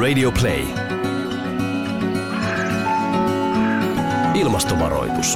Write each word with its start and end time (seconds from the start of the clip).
Radio 0.00 0.32
Play. 0.32 0.66
Ilmastovaroitus. 4.34 5.34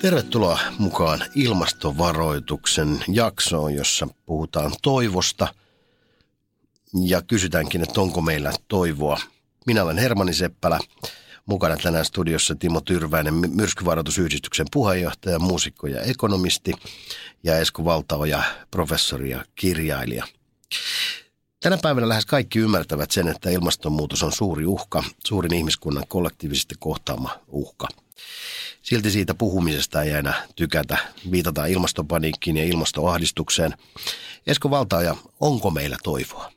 Tervetuloa 0.00 0.58
mukaan 0.78 1.20
ilmastovaroituksen 1.34 3.04
jaksoon, 3.08 3.74
jossa 3.74 4.08
puhutaan 4.26 4.72
toivosta 4.82 5.54
ja 7.04 7.22
kysytäänkin, 7.22 7.82
että 7.82 8.00
onko 8.00 8.20
meillä 8.20 8.52
toivoa. 8.68 9.20
Minä 9.66 9.82
olen 9.82 9.98
Hermani 9.98 10.34
Seppälä, 10.34 10.78
mukana 11.46 11.76
tänään 11.76 12.04
studiossa 12.04 12.54
Timo 12.54 12.80
Tyrväinen, 12.80 13.34
myrskyvaroitusyhdistyksen 13.34 14.66
puheenjohtaja, 14.72 15.38
muusikko 15.38 15.86
ja 15.86 16.00
ekonomisti 16.02 16.72
ja 17.42 17.58
Esko 17.58 17.84
Valtaoja, 17.84 18.42
professori 18.70 19.30
ja 19.30 19.44
kirjailija. 19.54 20.26
Tänä 21.62 21.78
päivänä 21.82 22.08
lähes 22.08 22.26
kaikki 22.26 22.58
ymmärtävät 22.58 23.10
sen, 23.10 23.28
että 23.28 23.50
ilmastonmuutos 23.50 24.22
on 24.22 24.32
suuri 24.32 24.66
uhka, 24.66 25.04
suurin 25.26 25.54
ihmiskunnan 25.54 26.04
kollektiivisesti 26.08 26.74
kohtaama 26.78 27.38
uhka. 27.48 27.88
Silti 28.82 29.10
siitä 29.10 29.34
puhumisesta 29.34 30.02
ei 30.02 30.14
aina 30.14 30.34
tykätä. 30.56 30.98
Viitataan 31.30 31.70
ilmastopaniikkiin 31.70 32.56
ja 32.56 32.64
ilmastoahdistukseen. 32.64 33.74
Esko 34.46 34.70
Valtaaja, 34.70 35.16
onko 35.40 35.70
meillä 35.70 35.96
toivoa? 36.02 36.52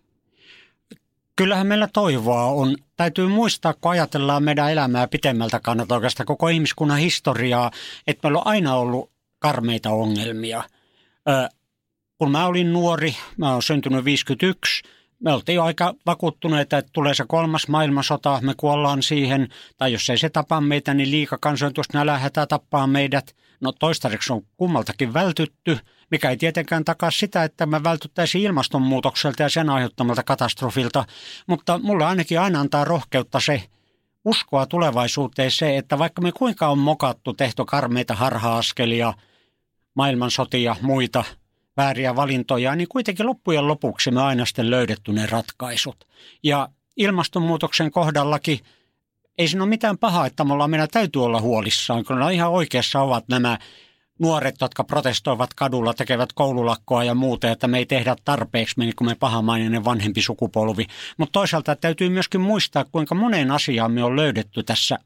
Kyllähän 1.36 1.68
meillä 1.68 1.90
toivoa 1.94 2.46
on. 2.46 2.76
Täytyy 2.98 3.28
muistaa, 3.28 3.74
kun 3.74 3.92
ajatellaan 3.92 4.44
meidän 4.44 4.72
elämää 4.72 5.08
pitemmältä 5.08 5.60
kannalta 5.60 5.96
oikeastaan 5.96 6.28
koko 6.28 6.48
ihmiskunnan 6.48 6.98
historiaa, 6.98 7.72
että 8.08 8.28
meillä 8.28 8.40
on 8.40 8.48
aina 8.48 8.76
ollut 8.76 9.12
karmeita 9.40 9.90
ongelmia. 9.90 10.64
Ö, 11.30 11.50
kun 12.22 12.32
mä 12.32 12.46
olin 12.46 12.74
nuori, 12.74 13.16
mä 13.38 13.50
olen 13.50 13.62
syntynyt 13.62 14.06
51, 14.06 14.84
me 15.20 15.34
oltiin 15.34 15.62
aika 15.62 15.94
vakuuttuneita, 16.06 16.78
että 16.78 16.92
tulee 16.94 17.14
se 17.14 17.26
kolmas 17.28 17.68
maailmansota, 17.68 18.40
me 18.42 18.54
kuollaan 18.58 19.04
siihen, 19.04 19.48
tai 19.78 19.94
jos 19.94 20.10
ei 20.10 20.18
se 20.18 20.30
tapa 20.30 20.62
meitä, 20.62 20.94
niin 20.94 21.12
liika 21.12 21.38
kansoitus 21.42 21.86
nälähätä 21.94 22.46
tappaa 22.46 22.88
meidät. 22.88 23.36
No 23.62 23.72
toistaiseksi 23.72 24.34
on 24.34 24.42
kummaltakin 24.58 25.14
vältytty, 25.14 25.78
mikä 26.12 26.30
ei 26.30 26.38
tietenkään 26.38 26.86
takaa 26.86 27.12
sitä, 27.12 27.44
että 27.44 27.66
me 27.66 27.84
vältyttäisiin 27.84 28.44
ilmastonmuutokselta 28.44 29.44
ja 29.44 29.50
sen 29.50 29.70
aiheuttamalta 29.70 30.24
katastrofilta, 30.24 31.06
mutta 31.48 31.80
mulle 31.84 32.06
ainakin 32.06 32.40
aina 32.40 32.60
antaa 32.60 32.86
rohkeutta 32.86 33.40
se, 33.40 33.64
uskoa 34.26 34.66
tulevaisuuteen 34.66 35.52
se, 35.52 35.78
että 35.78 36.00
vaikka 36.00 36.22
me 36.22 36.32
kuinka 36.32 36.68
on 36.68 36.80
mokattu, 36.80 37.34
tehty 37.34 37.66
karmeita 37.66 38.16
harha-askelia, 38.16 39.14
maailmansotia, 39.96 40.76
muita– 40.82 41.24
vääriä 41.78 42.16
valintoja, 42.16 42.76
niin 42.76 42.88
kuitenkin 42.88 43.26
loppujen 43.26 43.68
lopuksi 43.68 44.12
me 44.12 44.22
aina 44.22 44.46
sitten 44.46 44.72
löydetty 44.72 45.14
ne 45.14 45.26
ratkaisut. 45.26 46.08
Ja 46.44 46.70
ilmastonmuutoksen 46.98 47.92
kohdallakin 47.92 48.60
ei 49.38 49.48
siinä 49.48 49.64
ole 49.64 49.70
mitään 49.70 49.98
pahaa, 49.98 50.26
että 50.26 50.44
me 50.44 50.54
ollaan, 50.54 50.70
meidän 50.70 50.88
täytyy 50.92 51.26
olla 51.26 51.42
huolissaan, 51.42 52.06
kun 52.06 52.32
ihan 52.32 52.52
oikeassa 52.52 53.02
ovat 53.02 53.28
nämä 53.28 53.58
nuoret, 54.20 54.56
jotka 54.62 54.84
protestoivat 54.84 55.54
kadulla, 55.54 55.94
tekevät 55.94 56.34
koululakkoa 56.34 57.04
ja 57.04 57.16
muuta, 57.16 57.52
että 57.52 57.68
me 57.68 57.78
ei 57.78 57.86
tehdä 57.86 58.16
tarpeeksi, 58.26 58.80
niin 58.80 58.94
kuin 58.96 59.08
me 59.08 59.16
pahamainen 59.16 59.86
vanhempi 59.86 60.22
sukupolvi. 60.22 60.86
Mutta 61.18 61.34
toisaalta 61.34 61.76
täytyy 61.76 62.10
myöskin 62.10 62.42
muistaa, 62.42 62.86
kuinka 62.92 63.16
moneen 63.16 63.52
asiaan 63.52 63.92
me 63.92 64.04
on 64.04 64.16
löydetty 64.16 64.64
tässä 64.64 65.00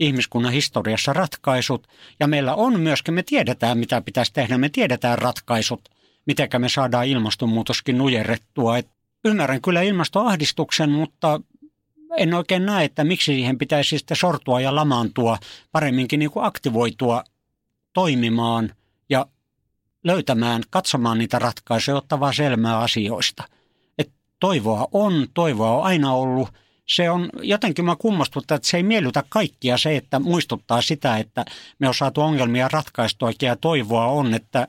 ihmiskunnan 0.00 0.52
historiassa 0.52 1.12
ratkaisut. 1.12 1.88
Ja 2.20 2.26
meillä 2.26 2.54
on 2.54 2.80
myöskin, 2.80 3.14
me 3.14 3.22
tiedetään 3.22 3.78
mitä 3.78 4.00
pitäisi 4.00 4.32
tehdä, 4.32 4.58
me 4.58 4.68
tiedetään 4.68 5.18
ratkaisut– 5.18 5.88
miten 6.26 6.48
me 6.58 6.68
saadaan 6.68 7.06
ilmastonmuutoskin 7.06 7.98
nujerrettua. 7.98 8.78
Et 8.78 8.88
ymmärrän 9.24 9.62
kyllä 9.62 9.82
ilmastoahdistuksen, 9.82 10.90
mutta 10.90 11.40
en 12.16 12.34
oikein 12.34 12.66
näe, 12.66 12.84
että 12.84 13.04
miksi 13.04 13.24
siihen 13.24 13.58
pitäisi 13.58 13.98
sitten 13.98 14.16
sortua 14.16 14.60
ja 14.60 14.74
lamaantua, 14.74 15.38
paremminkin 15.72 16.18
niin 16.18 16.30
kuin 16.30 16.44
aktivoitua 16.44 17.24
toimimaan 17.92 18.70
ja 19.10 19.26
löytämään, 20.04 20.62
katsomaan 20.70 21.18
niitä 21.18 21.38
ratkaisuja, 21.38 21.96
ottavaa 21.96 22.32
selmää 22.32 22.78
asioista. 22.78 23.44
Et 23.98 24.12
toivoa 24.40 24.88
on, 24.92 25.26
toivoa 25.34 25.70
on 25.70 25.84
aina 25.84 26.12
ollut. 26.12 26.48
Se 26.86 27.10
on, 27.10 27.28
jotenkin 27.42 27.84
mä 27.84 27.96
kummastuttaa, 27.96 28.54
että 28.54 28.68
se 28.68 28.76
ei 28.76 28.82
miellytä 28.82 29.24
kaikkia 29.28 29.78
se, 29.78 29.96
että 29.96 30.18
muistuttaa 30.18 30.82
sitä, 30.82 31.16
että 31.16 31.44
me 31.78 31.88
on 31.88 31.94
saatu 31.94 32.20
ongelmia 32.20 32.68
ratkaistua 32.72 33.30
ja 33.42 33.56
toivoa 33.56 34.06
on, 34.06 34.34
että 34.34 34.68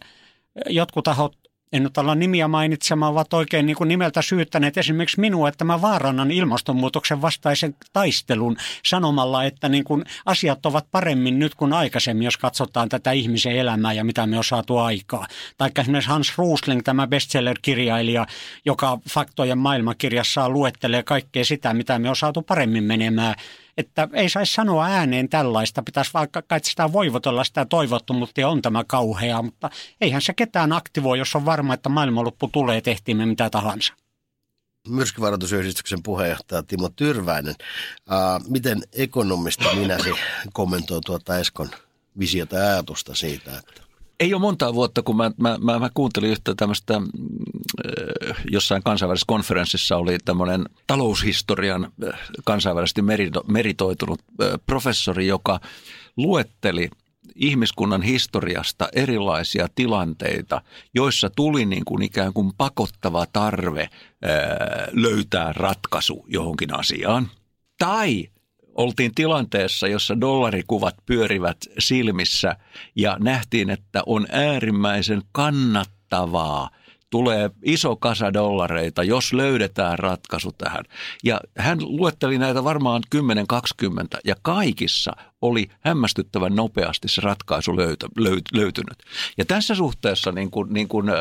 jotkut 0.69 1.03
tahot 1.03 1.42
en 1.73 1.83
nyt 1.83 1.97
olla 1.97 2.15
nimiä 2.15 2.47
mainitsemaan, 2.47 3.11
ovat 3.11 3.33
oikein 3.33 3.65
niin 3.65 3.75
kuin 3.75 3.87
nimeltä 3.87 4.21
syyttäneet 4.21 4.77
esimerkiksi 4.77 5.19
minua, 5.19 5.49
että 5.49 5.65
mä 5.65 5.81
vaarannan 5.81 6.31
ilmastonmuutoksen 6.31 7.21
vastaisen 7.21 7.75
taistelun 7.93 8.57
sanomalla, 8.85 9.43
että 9.43 9.69
niin 9.69 9.83
kuin 9.83 10.03
asiat 10.25 10.65
ovat 10.65 10.85
paremmin 10.91 11.39
nyt 11.39 11.55
kuin 11.55 11.73
aikaisemmin, 11.73 12.25
jos 12.25 12.37
katsotaan 12.37 12.89
tätä 12.89 13.11
ihmisen 13.11 13.55
elämää 13.55 13.93
ja 13.93 14.03
mitä 14.03 14.27
me 14.27 14.37
on 14.37 14.43
saatu 14.43 14.77
aikaa. 14.77 15.27
Tai 15.57 15.71
esimerkiksi 15.79 16.09
Hans 16.09 16.37
Rusling, 16.37 16.81
tämä 16.83 17.07
bestseller-kirjailija, 17.07 18.25
joka 18.65 18.99
Faktojen 19.09 19.57
maailmankirjassa 19.57 20.49
luettelee 20.49 21.03
kaikkea 21.03 21.45
sitä, 21.45 21.73
mitä 21.73 21.99
me 21.99 22.09
on 22.09 22.15
saatu 22.15 22.41
paremmin 22.41 22.83
menemään 22.83 23.35
että 23.77 24.07
ei 24.13 24.29
saisi 24.29 24.53
sanoa 24.53 24.85
ääneen 24.85 25.29
tällaista, 25.29 25.83
pitäisi 25.83 26.11
vaikka 26.13 26.41
kai 26.41 26.59
sitä 26.63 26.93
voivotella 26.93 27.43
sitä 27.43 27.65
toivottomuutta 27.65 28.41
ja 28.41 28.49
on 28.49 28.61
tämä 28.61 28.83
kauhea, 28.87 29.41
mutta 29.41 29.69
eihän 30.01 30.21
se 30.21 30.33
ketään 30.33 30.73
aktivoi, 30.73 31.17
jos 31.17 31.35
on 31.35 31.45
varma, 31.45 31.73
että 31.73 31.89
maailmanloppu 31.89 32.47
tulee, 32.47 32.81
tehtiin 32.81 33.17
me 33.17 33.25
mitä 33.25 33.49
tahansa. 33.49 33.93
Myrskyvaroitusyhdistyksen 34.87 36.03
puheenjohtaja 36.03 36.63
Timo 36.63 36.89
Tyrväinen. 36.89 37.55
Uh, 38.09 38.49
miten 38.49 38.81
ekonomista 38.93 39.75
minäsi 39.75 40.09
kommentoi 40.53 41.01
tuota 41.01 41.39
Eskon 41.39 41.69
visiota 42.19 42.55
ja 42.55 42.67
ajatusta 42.67 43.15
siitä, 43.15 43.57
että 43.57 43.81
ei 44.23 44.33
ole 44.33 44.41
montaa 44.41 44.73
vuotta, 44.73 45.01
kun 45.01 45.17
mä, 45.17 45.31
mä, 45.37 45.57
mä, 45.61 45.79
mä 45.79 45.89
kuuntelin 45.93 46.29
yhtä 46.29 46.53
tämmöistä, 46.55 46.93
äh, 46.95 48.37
jossain 48.51 48.83
kansainvälisessä 48.83 49.27
konferenssissa 49.27 49.97
oli 49.97 50.17
tämmöinen 50.25 50.65
taloushistorian 50.87 51.91
äh, 52.07 52.19
kansainvälisesti 52.43 53.01
merito, 53.01 53.43
meritoitunut 53.47 54.19
äh, 54.41 54.47
professori, 54.65 55.27
joka 55.27 55.59
luetteli 56.17 56.89
ihmiskunnan 57.35 58.01
historiasta 58.01 58.89
erilaisia 58.93 59.67
tilanteita, 59.75 60.61
joissa 60.93 61.29
tuli 61.29 61.65
niin 61.65 61.85
kuin 61.85 62.01
ikään 62.01 62.33
kuin 62.33 62.51
pakottava 62.57 63.25
tarve 63.33 63.89
ää, 64.21 64.87
löytää 64.91 65.53
ratkaisu 65.53 66.25
johonkin 66.27 66.79
asiaan. 66.79 67.27
Tai 67.77 68.29
oltiin 68.75 69.15
tilanteessa, 69.15 69.87
jossa 69.87 70.21
dollarikuvat 70.21 70.95
pyörivät 71.05 71.57
silmissä 71.79 72.55
ja 72.95 73.17
nähtiin, 73.19 73.69
että 73.69 74.03
on 74.05 74.27
äärimmäisen 74.31 75.21
kannattavaa– 75.31 76.69
tulee 77.13 77.51
iso 77.63 77.95
kasa 77.95 78.33
dollareita, 78.33 79.03
jos 79.03 79.33
löydetään 79.33 79.99
ratkaisu 79.99 80.51
tähän. 80.51 80.83
Ja 81.23 81.39
hän 81.57 81.77
luetteli 81.81 82.37
näitä 82.37 82.63
varmaan 82.63 83.03
10-20 83.15 83.17
ja 84.25 84.35
kaikissa 84.41 85.11
oli 85.41 85.69
hämmästyttävän 85.79 86.55
nopeasti 86.55 87.07
se 87.07 87.21
ratkaisu 87.21 87.77
löytä, 87.77 88.07
löyt, 88.17 88.41
löytynyt. 88.53 88.97
Ja 89.37 89.45
tässä 89.45 89.75
suhteessa 89.75 90.31
niin 90.31 90.51
kuin, 90.51 90.73
niin 90.73 90.87
kuin, 90.87 91.09
äh, 91.09 91.15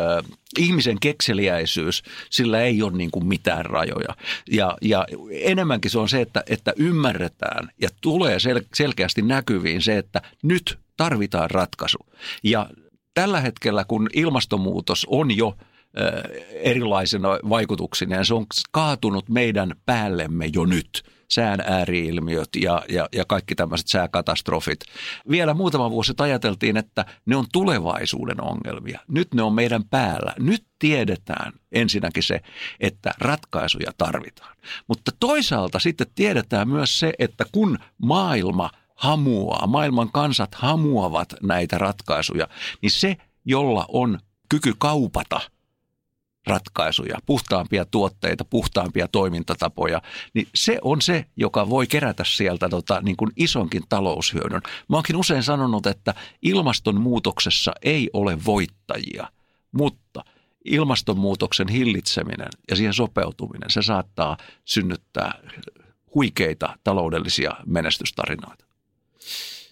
ihmisen 0.59 1.01
kekseliäisyys, 1.01 2.03
sillä 2.31 2.61
ei 2.61 2.83
ole 2.83 2.93
niin 2.93 3.11
kuin 3.11 3.27
mitään 3.27 3.67
rajoja. 3.67 4.17
Ja, 4.51 4.77
ja 4.83 5.07
enemmänkin 5.31 5.91
se 5.91 5.99
on 5.99 6.09
se, 6.09 6.21
että, 6.21 6.43
että 6.47 6.73
ymmärretään 6.77 7.69
ja 7.81 7.89
tulee 8.01 8.39
sel, 8.39 8.61
selkeästi 8.75 9.23
näkyviin 9.23 9.83
se, 9.83 9.99
että 9.99 10.23
nyt 10.43 10.79
tarvitaan 10.97 11.51
ratkaisu. 11.51 11.99
Ja 12.43 12.67
tällä 13.15 13.41
hetkellä, 13.41 13.85
kun 13.85 14.09
ilmastonmuutos 14.13 15.07
on 15.11 15.37
jo– 15.37 15.55
erilaisena 16.53 17.29
vaikutuksina 17.29 18.17
ja 18.17 18.25
se 18.25 18.35
on 18.35 18.47
kaatunut 18.71 19.29
meidän 19.29 19.75
päällemme 19.87 20.49
jo 20.55 20.65
nyt 20.65 21.03
sään 21.33 21.61
ääriilmiöt 21.61 22.49
ja, 22.57 22.83
ja, 22.89 23.09
ja 23.13 23.25
kaikki 23.25 23.55
tämmöiset 23.55 23.89
sääkatastrofit. 23.89 24.81
Vielä 25.31 25.55
muutama 25.55 25.91
vuosi 25.91 26.13
ajateltiin, 26.19 26.77
että 26.77 27.05
ne 27.27 27.37
on 27.37 27.45
tulevaisuuden 27.53 28.41
ongelmia. 28.41 29.01
Nyt 29.09 29.35
ne 29.35 29.43
on 29.43 29.53
meidän 29.53 29.85
päällä. 29.85 30.35
Nyt 30.39 30.65
tiedetään 30.79 31.53
ensinnäkin 31.73 32.23
se, 32.23 32.41
että 32.81 33.15
ratkaisuja 33.19 33.93
tarvitaan. 33.99 34.57
Mutta 34.89 35.13
toisaalta 35.21 35.79
sitten 35.79 36.07
tiedetään 36.15 36.69
myös 36.69 37.01
se, 37.01 37.13
että 37.19 37.45
kun 37.53 37.79
maailma 38.03 38.71
hamuaa, 38.95 39.67
maailman 39.67 40.13
kansat 40.13 40.55
hamuavat 40.55 41.35
näitä 41.43 41.79
ratkaisuja, 41.79 42.49
niin 42.83 42.91
se, 42.91 43.17
jolla 43.45 43.85
on 43.89 44.19
kyky 44.49 44.75
kaupata– 44.79 45.41
ratkaisuja, 46.47 47.19
puhtaampia 47.27 47.85
tuotteita, 47.85 48.45
puhtaampia 48.45 49.09
toimintatapoja, 49.09 50.03
niin 50.35 50.49
se 50.55 50.79
on 50.83 51.03
se, 51.03 51.27
joka 51.37 51.69
voi 51.71 51.87
kerätä 51.87 52.25
sieltä 52.27 52.69
tota, 52.69 53.01
niin 53.01 53.17
kuin 53.17 53.31
isonkin 53.37 53.83
taloushyödyn. 53.89 54.63
Mä 54.89 54.97
oonkin 54.97 55.17
usein 55.17 55.43
sanonut, 55.43 55.87
että 55.87 56.15
ilmastonmuutoksessa 56.43 57.73
ei 57.83 58.11
ole 58.13 58.45
voittajia, 58.45 59.29
mutta 59.73 60.25
ilmastonmuutoksen 60.65 61.69
hillitseminen 61.69 62.49
ja 62.71 62.77
siihen 62.77 62.95
sopeutuminen, 62.95 63.71
se 63.71 63.83
saattaa 63.83 64.37
synnyttää 64.65 65.35
huikeita 66.15 66.79
taloudellisia 66.85 67.51
menestystarinoita. 67.67 68.65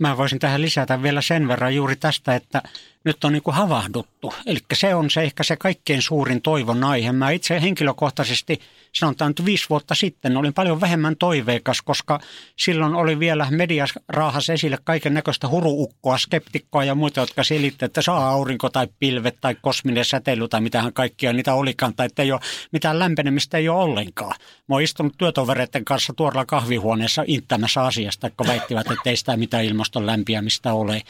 Mä 0.01 0.17
voisin 0.17 0.39
tähän 0.39 0.61
lisätä 0.61 1.03
vielä 1.03 1.23
sen 1.23 1.49
verran 1.49 1.75
juuri 1.75 1.97
tästä, 1.97 2.35
että 2.35 2.63
nyt 3.05 3.25
on 3.25 3.33
niin 3.33 3.43
kuin 3.43 3.55
havahduttu. 3.55 4.35
Eli 4.47 4.59
se 4.75 4.95
on 4.95 5.11
se 5.11 5.23
ehkä 5.23 5.43
se 5.43 5.57
kaikkein 5.57 6.03
suurin 6.03 6.43
toivon 6.43 6.85
aihe. 6.85 7.13
Mä 7.13 7.31
itse 7.31 7.63
henkilökohtaisesti, 7.63 8.61
sanotaan 8.93 9.31
nyt 9.31 9.45
viisi 9.45 9.67
vuotta 9.71 9.95
sitten, 9.95 10.37
olin 10.37 10.55
paljon 10.55 10.81
vähemmän 10.81 11.17
toiveikas, 11.17 11.83
koska 11.83 12.21
silloin 12.57 12.95
oli 12.95 13.19
vielä 13.19 13.47
media 13.51 13.85
raahas 14.09 14.51
esille 14.51 14.79
kaiken 14.85 15.15
näköistä 15.15 15.49
huruukkoa, 15.49 16.19
skeptikkoa 16.19 16.85
ja 16.85 16.95
muita, 16.95 17.21
jotka 17.21 17.45
selittävät, 17.45 17.91
että 17.91 18.03
saa 18.03 18.31
aurinko 18.31 18.69
tai 18.71 18.89
pilvet 18.99 19.37
tai 19.41 19.57
kosminen 19.63 20.05
säteily 20.05 20.49
tai 20.49 20.61
mitähän 20.61 20.93
kaikkia 20.93 21.33
niitä 21.33 21.55
olikaan, 21.55 21.95
tai 21.95 22.07
että 22.07 22.23
ei 22.23 22.33
ole 22.33 22.41
mitään 22.73 22.99
lämpenemistä 22.99 23.59
ei 23.59 23.69
ole 23.69 23.83
ollenkaan. 23.83 24.37
Mä 24.69 24.75
oon 24.75 24.83
istunut 24.83 25.15
työtovereiden 25.19 25.85
kanssa 25.85 26.13
tuolla 26.13 26.45
kahvihuoneessa 26.45 27.25
inttämässä 27.27 27.83
asiasta, 27.83 28.31
kun 28.31 28.47
väittivät, 28.47 28.91
että 28.91 29.11
ei 29.11 29.17
sitä 29.17 29.37
mitään 29.37 29.65
ilmaston 29.91 30.07
lämpiämistä 30.07 30.73
ole. 30.73 31.03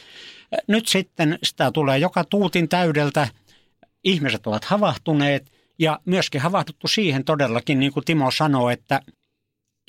Nyt 0.69 0.89
sitten 0.89 1.39
sitä 1.43 1.71
tulee 1.71 1.99
joka 1.99 2.25
tuutin 2.25 2.69
täydeltä. 2.69 3.29
Ihmiset 4.05 4.47
ovat 4.47 4.65
havahtuneet 4.65 5.53
ja 5.79 6.01
myöskin 6.05 6.41
havahduttu 6.41 6.89
siihen 6.89 7.25
todellakin, 7.25 7.81
niin 7.81 7.93
kuin 7.93 8.05
Timo 8.05 8.31
sanoi, 8.31 8.73
että 8.73 9.01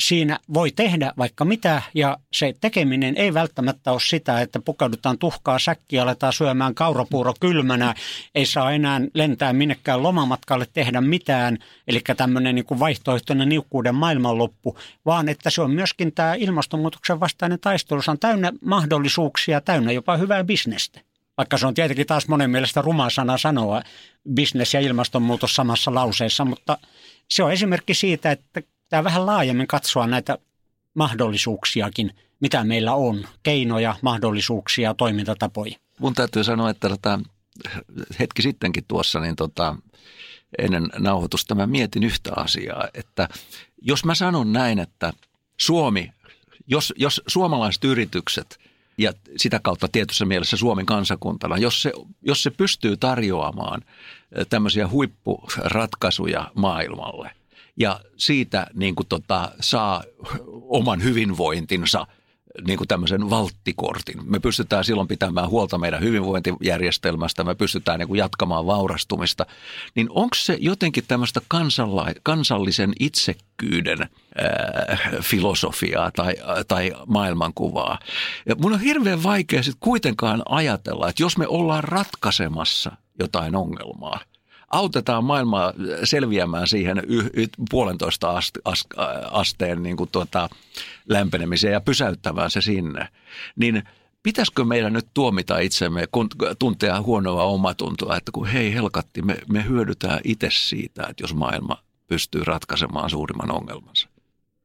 siinä 0.01 0.39
voi 0.53 0.71
tehdä 0.71 1.13
vaikka 1.17 1.45
mitä 1.45 1.81
ja 1.93 2.17
se 2.33 2.53
tekeminen 2.61 3.17
ei 3.17 3.33
välttämättä 3.33 3.91
ole 3.91 3.99
sitä, 3.99 4.41
että 4.41 4.59
pukeudutaan 4.59 5.17
tuhkaa 5.17 5.59
säkkiä, 5.59 6.03
aletaan 6.03 6.33
syömään 6.33 6.75
kaurapuuro 6.75 7.33
kylmänä, 7.39 7.95
ei 8.35 8.45
saa 8.45 8.71
enää 8.71 9.01
lentää 9.13 9.53
minnekään 9.53 10.03
lomamatkalle 10.03 10.65
tehdä 10.73 11.01
mitään, 11.01 11.57
eli 11.87 12.01
tämmöinen 12.17 12.55
niin 12.55 12.79
vaihtoehtoinen 12.79 13.49
niukkuuden 13.49 13.95
maailmanloppu, 13.95 14.77
vaan 15.05 15.29
että 15.29 15.49
se 15.49 15.61
on 15.61 15.71
myöskin 15.71 16.13
tämä 16.13 16.33
ilmastonmuutoksen 16.33 17.19
vastainen 17.19 17.59
taistelu, 17.59 18.01
se 18.01 18.11
on 18.11 18.19
täynnä 18.19 18.51
mahdollisuuksia, 18.65 19.61
täynnä 19.61 19.91
jopa 19.91 20.17
hyvää 20.17 20.43
bisnestä. 20.43 21.01
Vaikka 21.37 21.57
se 21.57 21.67
on 21.67 21.73
tietenkin 21.73 22.07
taas 22.07 22.27
monen 22.27 22.49
mielestä 22.49 22.81
ruma 22.81 23.09
sana 23.09 23.37
sanoa 23.37 23.81
bisnes 24.33 24.73
ja 24.73 24.79
ilmastonmuutos 24.79 25.55
samassa 25.55 25.95
lauseessa, 25.95 26.45
mutta 26.45 26.77
se 27.29 27.43
on 27.43 27.51
esimerkki 27.51 27.93
siitä, 27.93 28.31
että 28.31 28.61
pitää 28.91 29.03
vähän 29.03 29.25
laajemmin 29.25 29.67
katsoa 29.67 30.07
näitä 30.07 30.37
mahdollisuuksiakin, 30.93 32.11
mitä 32.39 32.63
meillä 32.63 32.93
on, 32.93 33.27
keinoja, 33.43 33.95
mahdollisuuksia, 34.01 34.93
toimintatapoja. 34.93 35.75
Mun 35.99 36.13
täytyy 36.13 36.43
sanoa, 36.43 36.69
että 36.69 36.89
tota, 36.89 37.19
hetki 38.19 38.41
sittenkin 38.41 38.83
tuossa 38.87 39.19
niin 39.19 39.35
tota, 39.35 39.75
ennen 40.57 40.89
nauhoitusta 40.99 41.55
mä 41.55 41.67
mietin 41.67 42.03
yhtä 42.03 42.31
asiaa, 42.35 42.87
että 42.93 43.29
jos 43.81 44.05
mä 44.05 44.15
sanon 44.15 44.53
näin, 44.53 44.79
että 44.79 45.13
Suomi, 45.57 46.11
jos, 46.67 46.93
jos 46.97 47.21
suomalaiset 47.27 47.83
yritykset 47.83 48.59
ja 48.97 49.13
sitä 49.37 49.59
kautta 49.59 49.87
tietyssä 49.91 50.25
mielessä 50.25 50.57
Suomen 50.57 50.85
kansakuntana, 50.85 51.57
jos 51.57 51.81
se, 51.81 51.91
jos 52.21 52.43
se 52.43 52.49
pystyy 52.49 52.97
tarjoamaan 52.97 53.81
tämmöisiä 54.49 54.87
huippuratkaisuja 54.87 56.51
maailmalle– 56.55 57.31
ja 57.77 57.99
siitä 58.17 58.67
niin 58.73 58.95
kuin 58.95 59.07
tota, 59.07 59.51
saa 59.59 60.03
oman 60.69 61.03
hyvinvointinsa 61.03 62.07
niin 62.67 62.77
kuin 62.77 62.87
tämmöisen 62.87 63.29
valttikortin. 63.29 64.31
Me 64.31 64.39
pystytään 64.39 64.83
silloin 64.83 65.07
pitämään 65.07 65.49
huolta 65.49 65.77
meidän 65.77 66.01
hyvinvointijärjestelmästä, 66.01 67.43
me 67.43 67.55
pystytään 67.55 67.99
niin 67.99 68.07
kuin 68.07 68.17
jatkamaan 68.17 68.65
vaurastumista. 68.65 69.45
Niin 69.95 70.07
onko 70.09 70.35
se 70.35 70.57
jotenkin 70.59 71.03
tämmöistä 71.07 71.41
kansalla- 71.47 72.19
kansallisen 72.23 72.93
itsekkyyden 72.99 73.99
ää, 74.01 74.97
filosofiaa 75.21 76.11
tai, 76.11 76.35
tai 76.67 76.91
maailmankuvaa? 77.07 77.99
Ja 78.45 78.55
mun 78.55 78.73
on 78.73 78.79
hirveän 78.79 79.23
vaikea 79.23 79.63
sitten 79.63 79.79
kuitenkaan 79.79 80.43
ajatella, 80.49 81.09
että 81.09 81.23
jos 81.23 81.37
me 81.37 81.47
ollaan 81.47 81.83
ratkaisemassa 81.83 82.91
jotain 83.19 83.55
ongelmaa– 83.55 84.19
autetaan 84.71 85.23
maailmaa 85.23 85.73
selviämään 86.03 86.67
siihen 86.67 87.01
y- 87.07 87.29
y- 87.33 87.47
puolentoista 87.69 88.39
asteen 89.31 89.83
niin 89.83 89.97
kuin 89.97 90.09
tuota, 90.11 90.49
lämpenemiseen 91.09 91.73
ja 91.73 91.81
pysäyttämään 91.81 92.51
se 92.51 92.61
sinne, 92.61 93.07
niin 93.55 93.83
pitäisikö 94.23 94.63
meidän 94.63 94.93
nyt 94.93 95.07
tuomita 95.13 95.59
itsemme, 95.59 96.07
kun 96.11 96.29
tuntea 96.59 97.01
huonoa 97.01 97.43
omatuntoa, 97.43 98.17
että 98.17 98.31
kun 98.31 98.47
hei 98.47 98.73
helkatti, 98.73 99.21
me, 99.21 99.37
me 99.49 99.65
hyödytään 99.65 100.19
itse 100.23 100.47
siitä, 100.51 101.07
että 101.09 101.23
jos 101.23 101.33
maailma 101.33 101.83
pystyy 102.07 102.43
ratkaisemaan 102.43 103.09
suurimman 103.09 103.51
ongelmansa. 103.51 104.10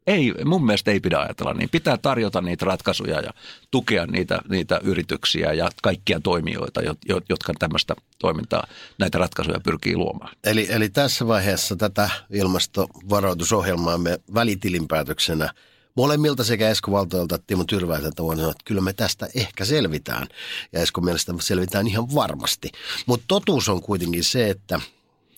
Ei, 0.06 0.34
mun 0.44 0.66
mielestä 0.66 0.90
ei 0.90 1.00
pidä 1.00 1.18
ajatella 1.18 1.54
niin. 1.54 1.68
Pitää 1.68 1.96
tarjota 1.96 2.40
niitä 2.40 2.64
ratkaisuja 2.64 3.20
ja 3.20 3.30
tukea 3.70 4.06
niitä, 4.06 4.40
niitä 4.48 4.80
yrityksiä 4.82 5.52
ja 5.52 5.70
kaikkia 5.82 6.20
toimijoita, 6.20 6.80
jotka 7.28 7.52
tämmöistä 7.58 7.94
toimintaa, 8.18 8.66
näitä 8.98 9.18
ratkaisuja 9.18 9.60
pyrkii 9.60 9.96
luomaan. 9.96 10.36
Eli, 10.44 10.66
eli 10.70 10.88
tässä 10.88 11.26
vaiheessa 11.26 11.76
tätä 11.76 12.10
ilmastovaroitusohjelmaa 12.30 13.98
me 13.98 14.18
välitilinpäätöksenä 14.34 15.52
molemmilta 15.96 16.44
sekä 16.44 16.68
Esko 16.68 16.90
Valtoilta 16.92 17.34
että 17.34 17.46
Timo 17.46 17.64
Tyrväiseltä 17.64 18.22
voin 18.22 18.38
sanoa, 18.38 18.50
että 18.50 18.64
kyllä 18.64 18.80
me 18.80 18.92
tästä 18.92 19.28
ehkä 19.34 19.64
selvitään. 19.64 20.26
Ja 20.72 20.80
Esko 20.80 21.00
mielestä 21.00 21.34
selvitään 21.40 21.86
ihan 21.86 22.14
varmasti. 22.14 22.72
Mutta 23.06 23.24
totuus 23.28 23.68
on 23.68 23.82
kuitenkin 23.82 24.24
se, 24.24 24.50
että 24.50 24.80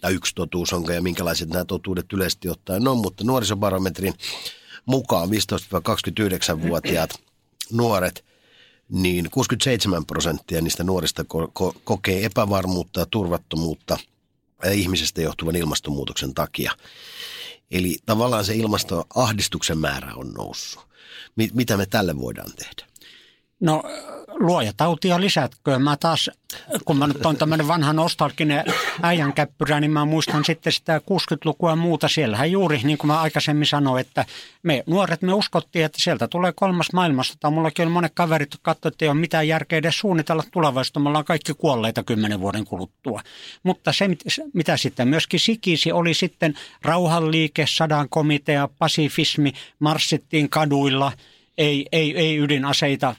tai 0.01 0.15
yksi 0.15 0.35
totuus 0.35 0.73
onko 0.73 0.93
ja 0.93 1.03
minkälaiset 1.03 1.49
nämä 1.49 1.65
totuudet 1.65 2.13
yleisesti 2.13 2.49
ottaen 2.49 2.89
on, 2.89 2.99
mutta 2.99 3.25
nuorisobarometrin 3.25 4.15
mukaan 4.87 5.29
15-29-vuotiaat 5.29 7.11
nuoret, 7.73 8.25
niin 8.89 9.31
67 9.31 10.07
prosenttia 10.07 10.61
niistä 10.61 10.85
nuorista 10.85 11.23
ko- 11.23 11.51
ko- 11.63 11.81
kokee 11.85 12.25
epävarmuutta 12.25 13.01
ja 13.01 13.07
turvattomuutta 13.07 13.99
ihmisestä 14.73 15.23
johtuvan 15.23 15.57
ilmastonmuutoksen 15.57 16.35
takia. 16.35 16.73
Eli 17.71 17.97
tavallaan 18.07 18.45
se 18.45 18.55
ilmastoahdistuksen 18.55 19.79
määrä 19.79 20.15
on 20.15 20.33
noussut. 20.33 20.89
Mitä 21.55 21.77
me 21.77 21.87
tälle 21.87 22.19
voidaan 22.19 22.53
tehdä? 22.53 22.88
No 23.61 23.83
luoja 24.39 24.73
tautia 24.77 25.21
lisätköön. 25.21 25.83
Mä 25.83 25.97
taas, 25.97 26.31
kun 26.85 26.97
mä 26.97 27.07
nyt 27.07 27.27
on 27.27 27.37
tämmöinen 27.37 27.69
vanha 27.69 27.93
nostalginen 27.93 28.65
äijänkäppyrä, 29.03 29.81
niin 29.81 29.91
mä 29.91 30.05
muistan 30.05 30.45
sitten 30.45 30.73
sitä 30.73 30.99
60-lukua 30.99 31.71
ja 31.71 31.77
muuta. 31.77 32.09
Siellähän 32.09 32.51
juuri, 32.51 32.81
niin 32.85 32.99
kuin 32.99 33.09
mä 33.09 33.21
aikaisemmin 33.21 33.67
sanoin, 33.67 34.01
että 34.01 34.25
me 34.63 34.85
nuoret, 34.87 35.23
me 35.23 35.33
uskottiin, 35.33 35.85
että 35.85 36.03
sieltä 36.03 36.29
tulee 36.29 36.53
kolmas 36.53 36.93
maailmasta. 36.93 37.51
Mullakin 37.51 37.83
oli 37.83 37.93
monet 37.93 38.13
kaverit, 38.15 38.53
jotka 38.53 38.75
katsoivat, 38.75 38.95
että 38.95 39.05
ei 39.05 39.09
ole 39.09 39.19
mitään 39.19 39.49
järkeä 39.49 39.79
edes 39.79 39.99
suunnitella 39.99 40.43
tulevaisuutta. 40.51 41.01
Me 41.01 41.09
ollaan 41.09 41.25
kaikki 41.25 41.55
kuolleita 41.55 42.03
kymmenen 42.03 42.41
vuoden 42.41 42.65
kuluttua. 42.65 43.23
Mutta 43.63 43.93
se, 43.93 44.09
mitä 44.53 44.77
sitten 44.77 45.09
myöskin 45.09 45.41
sikisi, 45.41 45.93
oli 45.93 46.15
sitten 46.15 46.55
rauhanliike, 46.83 47.65
sadan 47.69 48.09
komitea, 48.09 48.69
pasifismi, 48.79 49.53
marssittiin 49.79 50.51
kaduilla– 50.51 51.13
ei, 51.59 51.87
ei, 51.93 52.17
ei 52.17 52.37
ydinaseita 52.37 53.15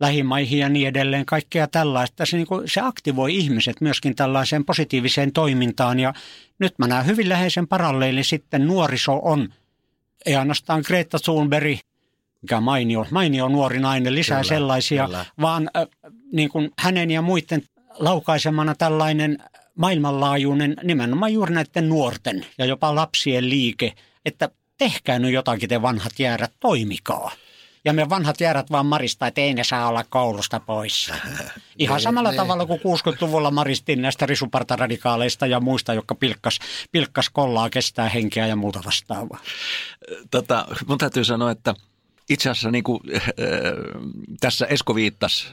lähimaihin 0.00 0.58
ja 0.58 0.68
niin 0.68 0.88
edelleen, 0.88 1.26
kaikkea 1.26 1.66
tällaista. 1.66 2.26
Se, 2.26 2.36
niin 2.36 2.46
kuin, 2.46 2.68
se 2.68 2.80
aktivoi 2.80 3.36
ihmiset 3.36 3.80
myöskin 3.80 4.16
tällaiseen 4.16 4.64
positiiviseen 4.64 5.32
toimintaan 5.32 6.00
ja 6.00 6.14
nyt 6.58 6.78
mä 6.78 6.86
näen 6.86 7.06
hyvin 7.06 7.28
läheisen 7.28 7.68
paralleelin 7.68 8.24
sitten 8.24 8.66
nuoriso 8.66 9.20
on, 9.22 9.48
ei 10.26 10.36
ainoastaan 10.36 10.82
Greta 10.86 11.18
Thunberg, 11.24 11.78
mikä 12.42 12.60
mainio, 12.60 13.06
mainio 13.10 13.48
nuori 13.48 13.78
nainen, 13.78 14.14
lisää 14.14 14.40
kyllä, 14.40 14.48
sellaisia, 14.48 15.06
kyllä. 15.06 15.24
vaan 15.40 15.70
äh, 15.76 15.86
niin 16.32 16.48
kuin 16.48 16.70
hänen 16.78 17.10
ja 17.10 17.22
muiden 17.22 17.62
laukaisemana 17.98 18.74
tällainen 18.74 19.38
maailmanlaajuinen 19.74 20.76
nimenomaan 20.82 21.32
juuri 21.32 21.54
näiden 21.54 21.88
nuorten 21.88 22.46
ja 22.58 22.64
jopa 22.64 22.94
lapsien 22.94 23.50
liike, 23.50 23.92
että 24.24 24.50
tehkää 24.78 25.18
nyt 25.18 25.32
jotakin 25.32 25.68
te 25.68 25.82
vanhat 25.82 26.12
jäärät, 26.18 26.52
toimikaa. 26.60 27.30
Ja 27.88 27.92
me 27.92 28.08
vanhat 28.08 28.40
järät 28.40 28.70
vaan 28.70 28.86
marista, 28.86 29.26
että 29.26 29.40
ei 29.40 29.54
ne 29.54 29.64
saa 29.64 29.88
olla 29.88 30.04
koulusta 30.04 30.60
pois. 30.60 31.12
Ihan 31.78 31.96
niin, 31.96 32.02
samalla 32.02 32.28
ne, 32.28 32.32
niin. 32.32 32.36
tavalla 32.36 32.66
kuin 32.66 32.80
60-luvulla 32.80 33.50
maristiin 33.50 34.02
näistä 34.02 34.26
risupartaradikaaleista 34.26 35.46
ja 35.46 35.60
muista, 35.60 35.94
jotka 35.94 36.14
pilkkas, 36.14 36.58
pilkkas 36.92 37.30
kollaa, 37.30 37.70
kestää 37.70 38.08
henkeä 38.08 38.46
ja 38.46 38.56
muuta 38.56 38.80
vastaavaa. 38.84 39.38
Tota, 40.30 40.66
mun 40.86 40.98
täytyy 40.98 41.24
sanoa, 41.24 41.50
että 41.50 41.74
itse 42.30 42.50
asiassa 42.50 42.70
niin 42.70 42.84
kuin, 42.84 43.00
äh, 43.16 43.22
tässä 44.40 44.66
Esko 44.66 44.94
viittasi 44.94 45.48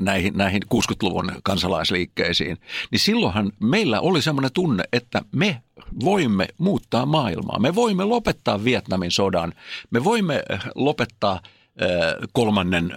näihin, 0.00 0.36
näihin 0.36 0.62
60-luvun 0.74 1.32
kansalaisliikkeisiin, 1.42 2.58
niin 2.90 3.00
silloinhan 3.00 3.52
meillä 3.60 4.00
oli 4.00 4.22
semmoinen 4.22 4.52
tunne, 4.52 4.84
että 4.92 5.22
me 5.32 5.62
voimme 6.04 6.48
muuttaa 6.58 7.06
maailmaa. 7.06 7.58
Me 7.58 7.74
voimme 7.74 8.04
lopettaa 8.04 8.64
Vietnamin 8.64 9.10
sodan. 9.10 9.52
Me 9.90 10.04
voimme 10.04 10.42
lopettaa– 10.74 11.40
kolmannen, 12.32 12.92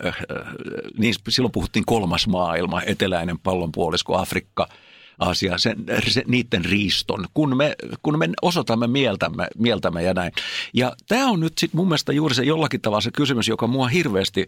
niin 0.98 1.14
silloin 1.30 1.52
puhuttiin 1.52 1.86
kolmas 1.86 2.28
maailma, 2.28 2.82
eteläinen 2.82 3.40
pallonpuolisko, 3.40 4.18
Afrikka, 4.18 4.68
asia, 5.20 5.58
sen, 5.58 5.86
se, 6.08 6.24
niiden 6.28 6.66
riiston, 6.66 7.26
kun 7.34 7.58
me, 7.58 7.76
kun 8.02 8.20
me 8.20 8.30
osoitamme 8.42 8.88
mieltämme, 8.88 9.48
mieltämme 9.58 10.04
ja 10.04 10.14
näin. 10.14 10.32
Ja 10.74 10.96
tämä 11.08 11.28
on 11.28 11.40
nyt 11.40 11.58
sitten 11.58 11.78
mun 11.78 11.88
mielestä 11.88 12.14
juuri 12.14 12.36
se 12.36 12.44
jollakin 12.44 12.82
tavalla 12.82 13.02
se 13.02 13.12
kysymys, 13.12 13.48
joka 13.48 13.68
mua 13.68 13.88
hirveästi, 13.88 14.48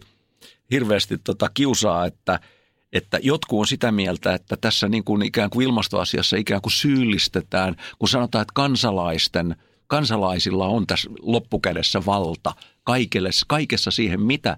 hirveästi 0.70 1.18
tota 1.24 1.50
kiusaa, 1.54 2.06
että– 2.06 2.40
että 2.92 3.18
jotkut 3.22 3.58
on 3.58 3.66
sitä 3.66 3.92
mieltä, 3.92 4.34
että 4.34 4.56
tässä 4.56 4.88
niin 4.88 5.04
kuin 5.04 5.22
ikään 5.22 5.50
kuin 5.50 5.66
ilmastoasiassa 5.66 6.36
ikään 6.36 6.60
kuin 6.60 6.72
syyllistetään, 6.72 7.76
kun 7.98 8.08
sanotaan, 8.08 8.42
että 8.42 8.52
kansalaisten, 8.54 9.56
kansalaisilla 9.86 10.66
on 10.66 10.86
tässä 10.86 11.10
loppukädessä 11.22 12.06
valta 12.06 12.54
kaikille, 12.88 13.30
kaikessa 13.46 13.90
siihen, 13.90 14.20
mitä, 14.20 14.56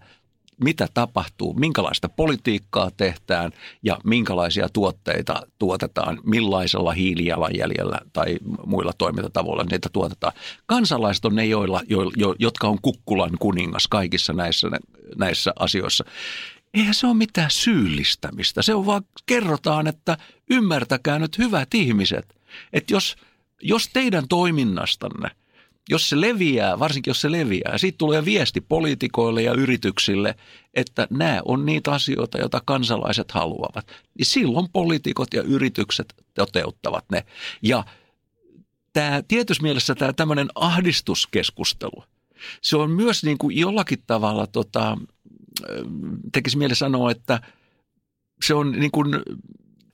mitä 0.65 0.89
tapahtuu, 0.95 1.55
minkälaista 1.55 2.09
politiikkaa 2.09 2.91
tehdään 2.97 3.53
ja 3.83 3.99
minkälaisia 4.05 4.69
tuotteita 4.73 5.43
tuotetaan, 5.59 6.21
millaisella 6.25 6.93
hiilijalanjäljellä 6.93 7.99
tai 8.13 8.39
muilla 8.67 8.93
toimintatavoilla 8.99 9.65
niitä 9.71 9.89
tuotetaan. 9.93 10.33
Kansalaiset 10.67 11.25
on 11.25 11.35
ne, 11.35 11.47
joilla, 11.47 11.81
jo, 11.89 12.11
jo, 12.17 12.35
jotka 12.39 12.69
on 12.69 12.79
kukkulan 12.83 13.31
kuningas 13.39 13.87
kaikissa 13.89 14.33
näissä, 14.33 14.69
näissä 15.17 15.53
asioissa 15.59 16.05
eihän 16.75 16.95
se 16.95 17.07
ole 17.07 17.15
mitään 17.15 17.51
syyllistämistä. 17.51 18.63
Se 18.63 18.75
on 18.75 18.87
vaan, 18.87 19.03
kerrotaan, 19.27 19.87
että 19.87 20.17
ymmärtäkää 20.51 21.19
nyt 21.19 21.39
hyvät 21.39 21.75
ihmiset, 21.75 22.37
että 22.73 22.95
jos, 22.95 23.17
jos 23.63 23.89
teidän 23.93 24.29
toiminnastanne, 24.29 25.31
jos 25.89 26.09
se 26.09 26.21
leviää, 26.21 26.79
varsinkin 26.79 27.11
jos 27.11 27.21
se 27.21 27.33
leviää, 27.33 27.79
siitä 27.79 27.99
tulee 27.99 28.25
viesti 28.25 28.61
poliitikoille 28.61 29.43
ja 29.43 29.53
yrityksille, 29.53 30.35
että 30.75 31.07
nämä 31.11 31.41
on 31.45 31.67
niitä 31.67 31.93
asioita, 31.93 32.39
joita 32.39 32.63
kansalaiset 32.67 33.31
haluavat, 33.31 33.87
niin 34.19 34.27
silloin 34.27 34.67
poliitikot 34.73 35.35
ja 35.35 35.43
yritykset 35.43 36.15
toteuttavat 36.35 37.05
ne. 37.13 37.25
Ja 37.63 37.85
tämä 38.93 39.23
tietyssä 39.29 39.63
mielessä 39.63 39.95
tämä 39.95 40.13
tämmöinen 40.13 40.49
ahdistuskeskustelu, 40.55 42.05
se 42.63 42.77
on 42.77 42.91
myös 42.91 43.25
niin 43.25 43.39
kuin 43.39 43.57
jollakin 43.57 44.03
tavalla 44.07 44.47
tota, 44.47 44.99
tekisi 46.33 46.59
mieli 46.59 46.75
sanoa, 46.75 47.11
että 47.11 47.41
se 48.45 48.55
on 48.55 48.73
niin 48.73 48.91
kuin 48.91 49.09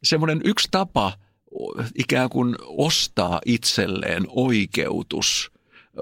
semmoinen 0.02 0.40
yksi 0.44 0.68
tapa 0.70 1.12
ikään 1.98 2.28
kuin 2.28 2.56
ostaa 2.60 3.40
itselleen 3.46 4.24
oikeutus 4.28 5.50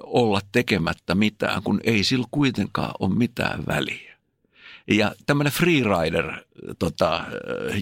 olla 0.03 0.41
tekemättä 0.53 1.15
mitään, 1.15 1.63
kun 1.63 1.81
ei 1.85 2.05
sillä 2.05 2.27
kuitenkaan 2.31 2.93
ole 2.99 3.15
mitään 3.15 3.67
väliä. 3.67 4.15
Ja 4.89 5.15
tämmöinen 5.27 5.53
freerider 5.53 6.45
tota, 6.79 7.25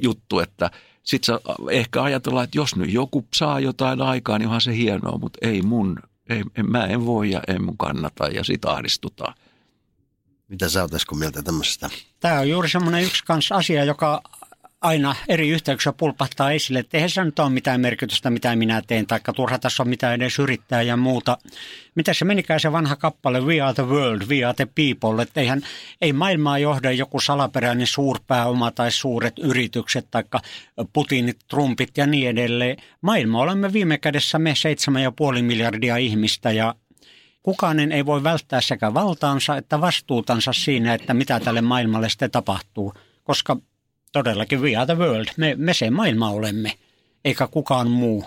juttu, 0.03 0.39
että 0.39 0.71
sitten 1.03 1.39
ehkä 1.71 2.03
ajatellaan, 2.03 2.45
että 2.45 2.59
jos 2.59 2.77
nyt 2.77 2.93
joku 2.93 3.27
saa 3.35 3.61
jotain 3.61 4.03
aikaa, 4.03 4.39
niin 4.39 4.47
onhan 4.47 4.61
se 4.61 4.77
hienoa, 4.77 5.19
mutta 5.19 5.39
ei 5.43 5.63
mun, 5.63 5.99
ei, 6.29 6.43
mä 6.63 6.87
en 6.87 7.07
voi 7.07 7.31
ja 7.31 7.41
ei 7.49 7.59
mun 7.59 7.79
kannata 7.79 8.27
ja 8.27 8.45
sit 8.45 8.65
ahdistutaan. 8.65 9.35
Mitä 10.49 10.69
sä 10.69 10.83
oot 10.83 10.91
mieltä 11.19 11.43
tämmöisestä? 11.43 11.91
Tämä 12.21 12.39
on 12.39 12.49
juuri 12.49 12.69
semmoinen 12.69 13.05
yksi 13.05 13.25
kans 13.25 13.53
asia, 13.53 13.85
joka 13.85 14.23
aina 14.83 15.17
eri 15.29 15.49
yhteyksissä 15.49 15.93
pulpahtaa 15.93 16.53
esille, 16.53 16.79
että 16.79 16.97
eihän 16.97 17.11
se 17.11 17.25
nyt 17.25 17.39
ole 17.39 17.51
mitään 17.51 17.81
merkitystä, 17.81 18.31
mitä 18.31 18.57
minä 18.57 18.83
teen, 18.87 19.07
tai 19.07 19.21
turha 19.37 19.59
tässä 19.59 19.83
on 19.83 19.89
mitään 19.89 20.15
edes 20.15 20.39
yrittää 20.39 20.83
ja 20.83 20.97
muuta. 20.97 21.39
Mitä 21.95 22.15
se 22.15 22.25
menikään 22.25 22.61
se 22.61 22.73
vanha 22.73 22.97
kappale 22.97 23.41
We 23.41 23.61
are 23.61 23.75
the 23.75 23.87
world, 23.87 24.23
we 24.29 24.45
are 24.45 24.55
the 24.55 24.67
people, 24.67 25.23
että 25.23 25.41
eihän, 25.41 25.63
ei 26.01 26.13
maailmaa 26.13 26.59
johda 26.59 26.93
joku 26.93 27.21
salaperäinen 27.21 27.87
suurpääoma 27.87 28.71
tai 28.71 28.91
suuret 28.91 29.39
yritykset, 29.39 30.07
tai 30.11 30.25
Putinit, 30.93 31.39
Trumpit 31.49 31.99
ja 31.99 32.07
niin 32.07 32.29
edelleen. 32.29 32.77
Maailma 33.01 33.41
olemme 33.41 33.73
viime 33.73 33.99
kädessä 33.99 34.39
me 34.39 34.55
7,5 35.37 35.43
miljardia 35.43 35.97
ihmistä 35.97 36.53
ja 36.53 36.75
Kukaan 37.43 37.93
ei 37.93 38.07
voi 38.07 38.23
välttää 38.23 38.61
sekä 38.61 38.95
valtaansa 38.95 39.57
että 39.57 39.81
vastuutansa 39.81 40.53
siinä, 40.53 40.95
että 40.95 41.15
mitä 41.15 41.41
tälle 41.41 41.61
maailmalle 41.61 42.09
sitten 42.09 42.31
tapahtuu, 42.31 42.95
koska 43.25 43.57
todellakin 44.13 44.61
we 44.63 44.77
are 44.77 44.87
the 44.87 44.99
world, 44.99 45.27
me, 45.37 45.55
me 45.55 45.75
se 45.75 45.91
maailma 45.91 46.31
olemme, 46.31 46.73
eikä 47.25 47.47
kukaan 47.47 47.91
muu. 47.91 48.25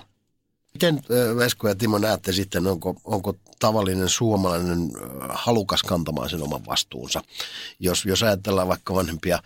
Miten 0.73 1.03
Vesko 1.37 1.67
ja 1.67 1.75
Timo 1.75 1.97
näette 1.97 2.31
sitten, 2.31 2.67
onko, 2.67 2.95
onko 3.03 3.35
tavallinen 3.59 4.09
suomalainen 4.09 4.91
halukas 5.29 5.83
kantamaan 5.83 6.29
sen 6.29 6.43
oman 6.43 6.65
vastuunsa? 6.65 7.21
Jos, 7.79 8.05
jos 8.05 8.23
ajatellaan 8.23 8.67
vaikka 8.67 8.93
vanhempia 8.93 9.39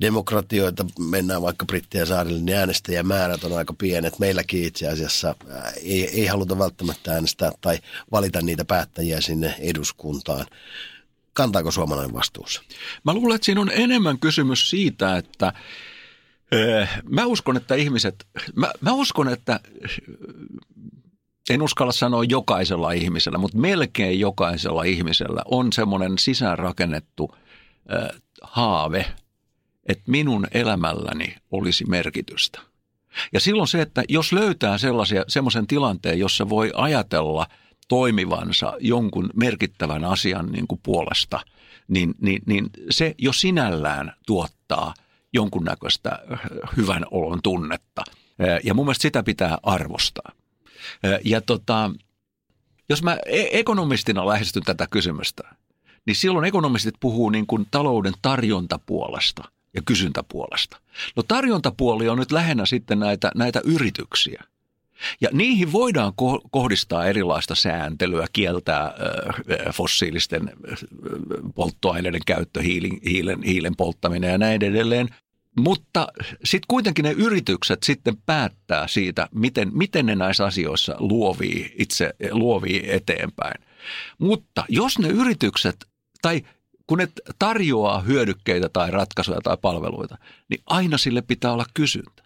demokratioita, 0.00 0.86
mennään 0.98 1.42
vaikka 1.42 1.66
Brittien 1.66 2.06
saarille, 2.06 2.40
niin 2.40 2.56
äänestäjämäärät 2.56 3.44
on 3.44 3.52
aika 3.52 3.74
pienet. 3.78 4.18
Meilläkin 4.18 4.64
itse 4.64 4.88
asiassa 4.88 5.34
ei, 5.82 6.20
ei 6.20 6.26
haluta 6.26 6.58
välttämättä 6.58 7.12
äänestää 7.12 7.52
tai 7.60 7.78
valita 8.12 8.42
niitä 8.42 8.64
päättäjiä 8.64 9.20
sinne 9.20 9.54
eduskuntaan. 9.58 10.46
Kantaako 11.32 11.70
suomalainen 11.70 12.14
vastuussa? 12.14 12.62
Mä 13.04 13.14
luulen, 13.14 13.34
että 13.34 13.44
siinä 13.44 13.60
on 13.60 13.70
enemmän 13.74 14.18
kysymys 14.18 14.70
siitä, 14.70 15.16
että 15.16 15.52
Mä 17.08 17.24
uskon, 17.24 17.56
että 17.56 17.74
ihmiset, 17.74 18.26
mä, 18.54 18.72
mä 18.80 18.92
uskon, 18.92 19.28
että 19.28 19.60
en 21.50 21.62
uskalla 21.62 21.92
sanoa 21.92 22.24
jokaisella 22.24 22.92
ihmisellä, 22.92 23.38
mutta 23.38 23.58
melkein 23.58 24.20
jokaisella 24.20 24.82
ihmisellä 24.82 25.42
on 25.44 25.72
semmoinen 25.72 26.18
sisäänrakennettu 26.18 27.34
äh, 27.34 28.20
haave, 28.42 29.06
että 29.86 30.04
minun 30.06 30.46
elämälläni 30.54 31.36
olisi 31.50 31.84
merkitystä. 31.84 32.60
Ja 33.32 33.40
silloin 33.40 33.68
se, 33.68 33.82
että 33.82 34.02
jos 34.08 34.32
löytää 34.32 34.78
sellaisia, 34.78 35.24
semmoisen 35.28 35.66
tilanteen, 35.66 36.18
jossa 36.18 36.48
voi 36.48 36.72
ajatella 36.74 37.46
toimivansa 37.90 38.76
jonkun 38.80 39.30
merkittävän 39.34 40.04
asian 40.04 40.46
niin 40.46 40.66
kuin 40.66 40.80
puolesta, 40.82 41.40
niin, 41.88 42.14
niin, 42.20 42.42
niin 42.46 42.70
se 42.90 43.14
jo 43.18 43.32
sinällään 43.32 44.12
tuottaa– 44.26 44.94
jonkunnäköistä 45.32 46.10
äh, 46.32 46.40
hyvän 46.76 47.06
olon 47.10 47.42
tunnetta. 47.42 48.02
Äh, 48.08 48.60
ja 48.64 48.74
mun 48.74 48.86
mielestä 48.86 49.02
sitä 49.02 49.22
pitää 49.22 49.58
arvostaa. 49.62 50.32
Äh, 51.04 51.20
ja 51.24 51.40
tota, 51.40 51.90
jos 52.88 53.02
mä 53.02 53.18
e-, 53.26 53.58
ekonomistina 53.58 54.26
lähestyn 54.26 54.62
tätä 54.62 54.86
kysymystä, 54.90 55.42
niin 56.06 56.16
silloin 56.16 56.44
ekonomistit 56.44 56.94
puhuu 57.00 57.30
niin 57.30 57.46
kuin 57.46 57.66
talouden 57.70 58.14
tarjontapuolesta 58.22 59.42
ja 59.74 59.82
kysyntäpuolesta. 59.84 60.80
No 61.16 61.22
tarjontapuoli 61.22 62.08
on 62.08 62.18
nyt 62.18 62.32
lähinnä 62.32 62.66
sitten 62.66 62.98
näitä, 62.98 63.30
näitä 63.34 63.60
yrityksiä. 63.64 64.44
Ja 65.20 65.28
niihin 65.32 65.72
voidaan 65.72 66.12
kohdistaa 66.50 67.06
erilaista 67.06 67.54
sääntelyä, 67.54 68.26
kieltää 68.32 68.94
fossiilisten 69.72 70.52
polttoaineiden 71.54 72.20
käyttö, 72.26 72.62
hiilen, 72.62 72.90
hiilen, 73.04 73.42
hiilen 73.42 73.76
polttaminen 73.76 74.30
ja 74.30 74.38
näin 74.38 74.64
edelleen. 74.64 75.08
Mutta 75.58 76.08
sitten 76.44 76.66
kuitenkin 76.68 77.02
ne 77.02 77.12
yritykset 77.12 77.82
sitten 77.82 78.16
päättää 78.26 78.88
siitä, 78.88 79.28
miten, 79.34 79.70
miten 79.72 80.06
ne 80.06 80.14
näissä 80.14 80.44
asioissa 80.44 80.96
luovii 80.98 81.74
itse 81.78 82.14
luovii 82.30 82.82
eteenpäin. 82.86 83.64
Mutta 84.18 84.64
jos 84.68 84.98
ne 84.98 85.08
yritykset, 85.08 85.76
tai 86.22 86.42
kun 86.86 86.98
ne 86.98 87.08
tarjoaa 87.38 88.00
hyödykkeitä 88.00 88.68
tai 88.68 88.90
ratkaisuja 88.90 89.40
tai 89.40 89.56
palveluita, 89.62 90.18
niin 90.48 90.62
aina 90.66 90.98
sille 90.98 91.22
pitää 91.22 91.52
olla 91.52 91.66
kysyntä. 91.74 92.22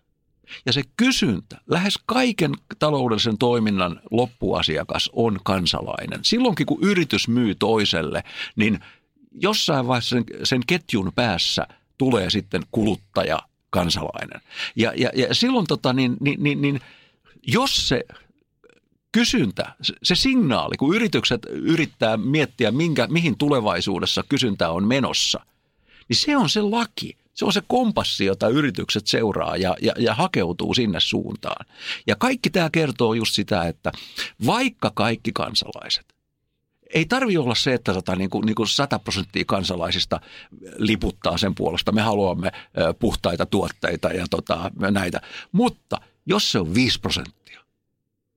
Ja 0.66 0.72
se 0.72 0.82
kysyntä, 0.96 1.60
lähes 1.66 1.98
kaiken 2.06 2.52
taloudellisen 2.78 3.38
toiminnan 3.38 4.00
loppuasiakas 4.10 5.10
on 5.12 5.40
kansalainen. 5.44 6.20
Silloinkin 6.22 6.66
kun 6.66 6.78
yritys 6.82 7.28
myy 7.28 7.54
toiselle, 7.54 8.24
niin 8.56 8.80
jossain 9.32 9.86
vaiheessa 9.86 10.16
sen, 10.16 10.24
sen 10.42 10.60
ketjun 10.66 11.12
päässä 11.14 11.66
tulee 11.98 12.30
sitten 12.30 12.62
kuluttaja, 12.70 13.38
kansalainen. 13.70 14.40
Ja, 14.76 14.92
ja, 14.96 15.10
ja 15.14 15.34
silloin 15.34 15.66
tota, 15.66 15.92
niin, 15.92 16.16
niin, 16.20 16.42
niin, 16.42 16.62
niin, 16.62 16.80
jos 17.46 17.88
se 17.88 18.04
kysyntä, 19.12 19.74
se 20.02 20.14
signaali, 20.14 20.76
kun 20.76 20.96
yritykset 20.96 21.46
yrittää 21.50 22.16
miettiä, 22.16 22.70
minkä, 22.70 23.06
mihin 23.06 23.38
tulevaisuudessa 23.38 24.24
kysyntä 24.28 24.70
on 24.70 24.84
menossa, 24.84 25.46
niin 26.08 26.16
se 26.16 26.36
on 26.36 26.48
se 26.48 26.62
laki– 26.62 27.16
se 27.34 27.44
on 27.44 27.52
se 27.52 27.62
kompassi, 27.66 28.24
jota 28.24 28.48
yritykset 28.48 29.06
seuraa 29.06 29.56
ja, 29.56 29.76
ja, 29.82 29.92
ja 29.98 30.14
hakeutuu 30.14 30.74
sinne 30.74 31.00
suuntaan. 31.00 31.66
Ja 32.06 32.16
kaikki 32.16 32.50
tämä 32.50 32.70
kertoo 32.70 33.14
just 33.14 33.34
sitä, 33.34 33.62
että 33.62 33.92
vaikka 34.46 34.92
kaikki 34.94 35.32
kansalaiset, 35.32 36.14
ei 36.94 37.04
tarvi 37.04 37.36
olla 37.36 37.54
se, 37.54 37.74
että 37.74 37.94
tota, 37.94 38.16
niin 38.16 38.30
kuin, 38.30 38.46
niin 38.46 38.54
kuin 38.54 38.68
100 38.68 38.98
prosenttia 38.98 39.44
kansalaisista 39.46 40.20
liputtaa 40.76 41.38
sen 41.38 41.54
puolesta. 41.54 41.92
Me 41.92 42.02
haluamme 42.02 42.52
puhtaita 42.98 43.46
tuotteita 43.46 44.08
ja 44.08 44.26
tota, 44.30 44.70
näitä. 44.90 45.20
Mutta 45.52 46.00
jos 46.26 46.52
se 46.52 46.58
on 46.58 46.74
5 46.74 47.00
prosenttia 47.00 47.60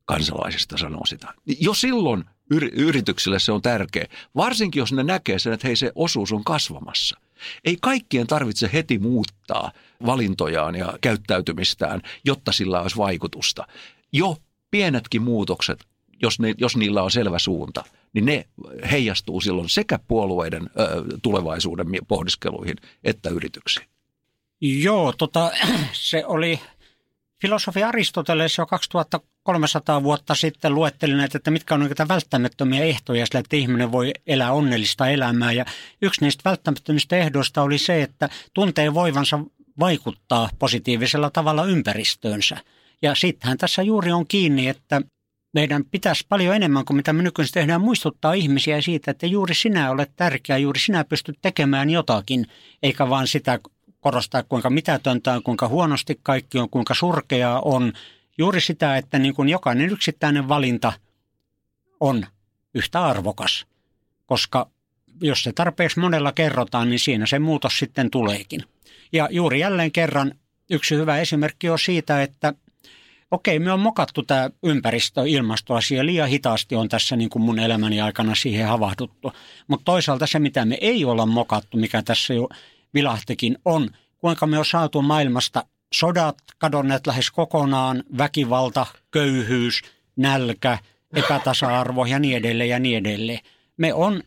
kansalaisista 0.06 0.78
sanoo 0.78 1.06
sitä, 1.06 1.34
niin 1.46 1.58
jo 1.62 1.74
silloin 1.74 2.24
yrityksille 2.72 3.40
se 3.40 3.52
on 3.52 3.62
tärkeä. 3.62 4.06
Varsinkin 4.36 4.80
jos 4.80 4.94
ne 4.94 5.04
näkee 5.04 5.40
sen, 5.40 5.54
että 5.54 5.68
hei 5.68 5.76
se 5.76 5.92
osuus 5.96 6.32
on 6.32 6.44
kasvamassa– 6.44 7.20
Ei 7.66 7.78
kaikkien 7.82 8.28
tarvitse 8.28 8.70
heti 8.74 9.00
muuttaa 9.00 9.72
valintojaan 10.06 10.76
ja 10.76 10.98
käyttäytymistään, 11.02 12.02
jotta 12.26 12.52
sillä 12.52 12.82
olisi 12.82 12.98
vaikutusta. 12.98 13.68
Jo 14.12 14.38
pienetkin 14.72 15.22
muutokset, 15.22 15.86
jos, 16.22 16.40
ne, 16.40 16.54
jos 16.58 16.78
niillä 16.78 17.04
on 17.04 17.12
selvä 17.12 17.40
suunta, 17.40 17.84
niin 18.14 18.26
ne 18.26 18.46
heijastuu 18.92 19.42
silloin 19.42 19.70
sekä 19.70 20.00
puolueiden 20.08 20.64
ö, 20.80 21.04
tulevaisuuden 21.22 21.88
pohdiskeluihin 22.08 22.76
että 23.04 23.30
yrityksiin. 23.30 23.88
Joo, 24.62 25.14
tota, 25.18 25.52
se 25.94 26.26
oli 26.26 26.60
filosofi 27.42 27.84
Aristoteles 27.84 28.58
jo 28.58 28.66
2300 29.48 30.04
vuotta 30.04 30.36
sitten 30.36 30.76
luetteli 30.76 31.14
näitä, 31.14 31.38
että 31.38 31.52
mitkä 31.52 31.74
on 31.74 31.80
niitä 31.80 32.08
välttämättömiä 32.08 32.84
ehtoja 32.84 33.26
sille, 33.26 33.40
että 33.40 33.56
ihminen 33.56 33.92
voi 33.92 34.14
elää 34.28 34.52
onnellista 34.52 35.10
elämää. 35.10 35.52
Ja 35.52 35.66
yksi 36.02 36.22
niistä 36.22 36.50
välttämättömistä 36.50 37.18
ehdoista 37.18 37.62
oli 37.62 37.78
se, 37.78 38.02
että 38.02 38.30
tuntee 38.54 38.94
voivansa 38.94 39.40
vaikuttaa 39.80 40.50
positiivisella 40.60 41.30
tavalla 41.30 41.66
ympäristöönsä. 41.66 42.58
Ja 43.02 43.16
sittenhän 43.16 43.58
tässä 43.58 43.82
juuri 43.82 44.12
on 44.12 44.28
kiinni, 44.28 44.68
että 44.68 45.02
meidän 45.54 45.86
pitäisi 45.86 46.26
paljon 46.30 46.56
enemmän 46.56 46.86
kuin 46.86 46.98
mitä 46.98 47.14
me 47.14 47.24
nykyisin 47.24 47.54
tehdään 47.54 47.82
muistuttaa 47.82 48.34
ihmisiä 48.34 48.82
siitä, 48.82 49.12
että 49.12 49.26
juuri 49.26 49.56
sinä 49.56 49.92
olet 49.92 50.12
tärkeä, 50.16 50.58
juuri 50.58 50.80
sinä 50.80 51.04
pystyt 51.04 51.38
tekemään 51.42 51.90
jotakin, 51.90 52.48
eikä 52.84 53.10
vaan 53.10 53.28
sitä 53.28 53.60
korostaa, 54.00 54.44
kuinka 54.44 54.70
mitätöntä 54.70 55.34
on, 55.34 55.44
kuinka 55.44 55.68
huonosti 55.68 56.20
kaikki 56.24 56.60
on, 56.60 56.70
kuinka 56.70 56.94
surkeaa 56.94 57.62
on. 57.62 57.94
Juuri 58.38 58.62
sitä, 58.62 58.98
että 58.98 59.20
niin 59.20 59.34
kuin 59.34 59.50
jokainen 59.50 59.90
yksittäinen 59.90 60.48
valinta 60.48 60.94
on 62.00 62.26
yhtä 62.74 63.06
arvokas, 63.06 63.66
koska 64.26 64.70
jos 65.22 65.44
se 65.44 65.54
tarpeeksi 65.54 66.00
monella 66.00 66.32
kerrotaan, 66.32 66.90
niin 66.90 67.00
siinä 67.00 67.26
se 67.26 67.40
muutos 67.40 67.80
sitten 67.80 68.10
tuleekin. 68.12 68.64
Ja 69.12 69.28
juuri 69.32 69.60
jälleen 69.60 69.92
kerran 69.92 70.32
yksi 70.70 70.96
hyvä 70.96 71.18
esimerkki 71.18 71.70
on 71.70 71.80
siitä, 71.80 72.24
että 72.24 72.54
okei, 73.32 73.60
me 73.60 73.72
on 73.72 73.80
mokattu 73.80 74.24
tämä 74.24 74.50
ympäristö, 74.64 75.22
ilmastoasia, 75.28 76.06
liian 76.06 76.30
hitaasti 76.30 76.76
on 76.76 76.90
tässä 76.90 77.16
niin 77.16 77.30
kuin 77.30 77.44
mun 77.44 77.60
elämäni 77.60 78.02
aikana 78.02 78.36
siihen 78.36 78.68
havahduttu. 78.68 79.34
Mutta 79.68 79.84
toisaalta 79.84 80.28
se, 80.28 80.40
mitä 80.40 80.66
me 80.66 80.78
ei 80.82 81.06
olla 81.06 81.26
mokattu, 81.26 81.78
mikä 81.78 82.02
tässä 82.02 82.34
jo 82.34 82.50
vilahtikin, 82.94 83.58
on 83.66 83.90
kuinka 84.18 84.48
me 84.48 84.60
on 84.60 84.66
saatu 84.66 85.02
maailmasta 85.02 85.66
sodat 85.94 86.38
kadonneet 86.58 87.08
lähes 87.08 87.32
kokonaan, 87.32 88.04
väkivalta, 88.18 88.86
köyhyys, 89.12 89.82
nälkä, 90.16 90.78
epätasa-arvo 91.14 92.06
ja 92.06 92.20
niin 92.20 92.38
edelleen 92.38 92.70
ja 92.70 92.80
niin 92.80 92.98
edelleen. 92.98 93.40
Me 93.78 93.94
on 93.94 94.24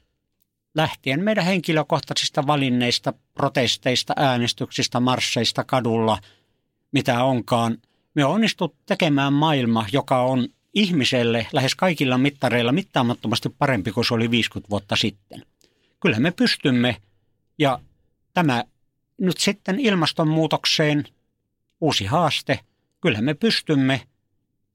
lähtien 0.75 1.25
meidän 1.25 1.45
henkilökohtaisista 1.45 2.47
valinneista, 2.47 3.13
protesteista, 3.35 4.13
äänestyksistä, 4.17 5.01
marsseista 5.01 5.65
kadulla, 5.65 6.19
mitä 6.93 7.25
onkaan. 7.25 7.79
Me 8.15 8.25
on 8.25 8.41
tekemään 8.87 9.33
maailma, 9.33 9.87
joka 9.93 10.23
on 10.23 10.49
ihmiselle 10.75 11.47
lähes 11.53 11.75
kaikilla 11.75 12.19
mittareilla 12.19 12.73
mittaamattomasti 12.73 13.49
parempi 13.49 13.93
kuin 13.93 14.05
se 14.05 14.15
oli 14.15 14.31
50 14.31 14.71
vuotta 14.71 14.97
sitten. 14.97 15.43
Kyllä 16.01 16.19
me 16.19 16.31
pystymme 16.31 16.97
ja 17.59 17.79
tämä 18.35 18.65
nyt 19.19 19.39
sitten 19.39 19.81
ilmastonmuutokseen 19.81 21.05
uusi 21.81 22.05
haaste. 22.05 22.61
Kyllä 23.01 23.21
me 23.21 23.35
pystymme. 23.35 24.07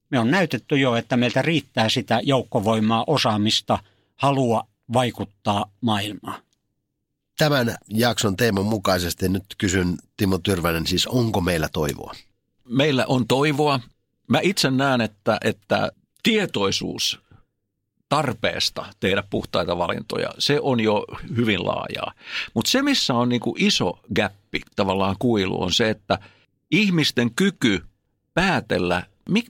Me 0.09 0.19
on 0.19 0.31
näytetty 0.31 0.77
jo, 0.77 0.95
että 0.95 1.17
meiltä 1.17 1.41
riittää 1.41 1.89
sitä 1.89 2.19
joukkovoimaa, 2.23 3.03
osaamista, 3.07 3.79
halua 4.15 4.67
vaikuttaa 4.93 5.71
maailmaan. 5.81 6.41
Tämän 7.37 7.75
jakson 7.89 8.37
teeman 8.37 8.65
mukaisesti 8.65 9.29
nyt 9.29 9.43
kysyn 9.57 9.97
Timo 10.17 10.37
Tyrvänen, 10.37 10.87
siis 10.87 11.07
onko 11.07 11.41
meillä 11.41 11.69
toivoa? 11.73 12.13
Meillä 12.69 13.05
on 13.05 13.27
toivoa. 13.27 13.79
Mä 14.27 14.39
itse 14.43 14.71
näen, 14.71 15.01
että, 15.01 15.37
että 15.41 15.91
tietoisuus 16.23 17.19
tarpeesta 18.09 18.85
tehdä 18.99 19.23
puhtaita 19.29 19.77
valintoja, 19.77 20.29
se 20.39 20.59
on 20.61 20.79
jo 20.79 21.05
hyvin 21.37 21.65
laajaa. 21.65 22.13
Mutta 22.53 22.71
se, 22.71 22.81
missä 22.81 23.13
on 23.13 23.29
niinku 23.29 23.55
iso 23.57 23.99
gappi, 24.15 24.61
tavallaan 24.75 25.15
kuilu, 25.19 25.63
on 25.63 25.73
se, 25.73 25.89
että 25.89 26.19
ihmisten 26.71 27.35
kyky 27.35 27.83
päätellä, 28.33 29.03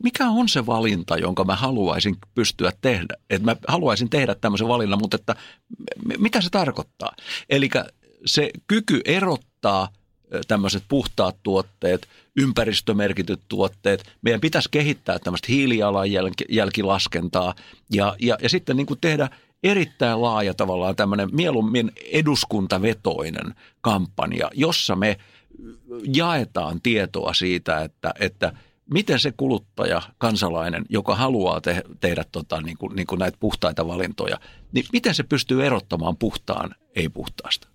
mikä 0.04 0.30
on 0.30 0.50
se 0.50 0.66
valinta, 0.66 1.18
jonka 1.18 1.44
mä 1.44 1.56
haluaisin 1.56 2.18
pystyä 2.36 2.72
tehdä. 2.82 3.18
Että 3.30 3.46
mä 3.46 3.56
haluaisin 3.68 4.10
tehdä 4.10 4.36
tämmöisen 4.36 4.68
valinnan, 4.68 5.00
mutta 5.00 5.16
että 5.16 5.36
mitä 6.18 6.42
se 6.42 6.50
tarkoittaa? 6.50 7.16
Eli 7.50 7.70
se 8.26 8.52
kyky 8.68 9.02
erottaa– 9.06 9.88
tämmöiset 10.48 10.84
puhtaat 10.88 11.36
tuotteet, 11.44 12.08
ympäristömerkityt 12.36 13.42
tuotteet. 13.48 14.04
Meidän 14.22 14.42
pitäisi 14.42 14.70
kehittää 14.72 15.20
tämmöistä 15.20 15.48
hiilijalanjälkilaskentaa 15.50 17.56
ja, 17.94 18.16
ja, 18.20 18.38
ja 18.42 18.50
sitten 18.50 18.78
niin 18.78 18.88
kuin 18.88 19.00
tehdä 19.02 19.30
erittäin 19.64 20.22
laaja 20.22 20.54
tavallaan 20.54 20.96
tämmöinen 20.96 21.30
mieluummin 21.32 21.92
eduskuntavetoinen 22.12 23.56
kampanja, 23.82 24.50
jossa 24.54 24.96
me 24.96 25.18
jaetaan 26.14 26.82
tietoa 26.82 27.34
siitä, 27.34 27.82
että, 27.82 28.14
että 28.20 28.54
miten 28.94 29.20
se 29.20 29.34
kuluttaja, 29.38 30.02
kansalainen, 30.18 30.86
joka 30.90 31.16
haluaa 31.16 31.62
te- 31.62 31.84
tehdä 32.00 32.26
tota, 32.32 32.62
niin 32.62 32.78
kuin, 32.78 32.96
niin 32.96 33.08
kuin 33.08 33.20
näitä 33.20 33.38
puhtaita 33.40 33.88
valintoja, 33.88 34.38
niin 34.72 34.86
miten 34.94 35.16
se 35.16 35.24
pystyy 35.24 35.66
erottamaan 35.66 36.18
puhtaan 36.18 36.76
ei-puhtaasta? 36.96 37.68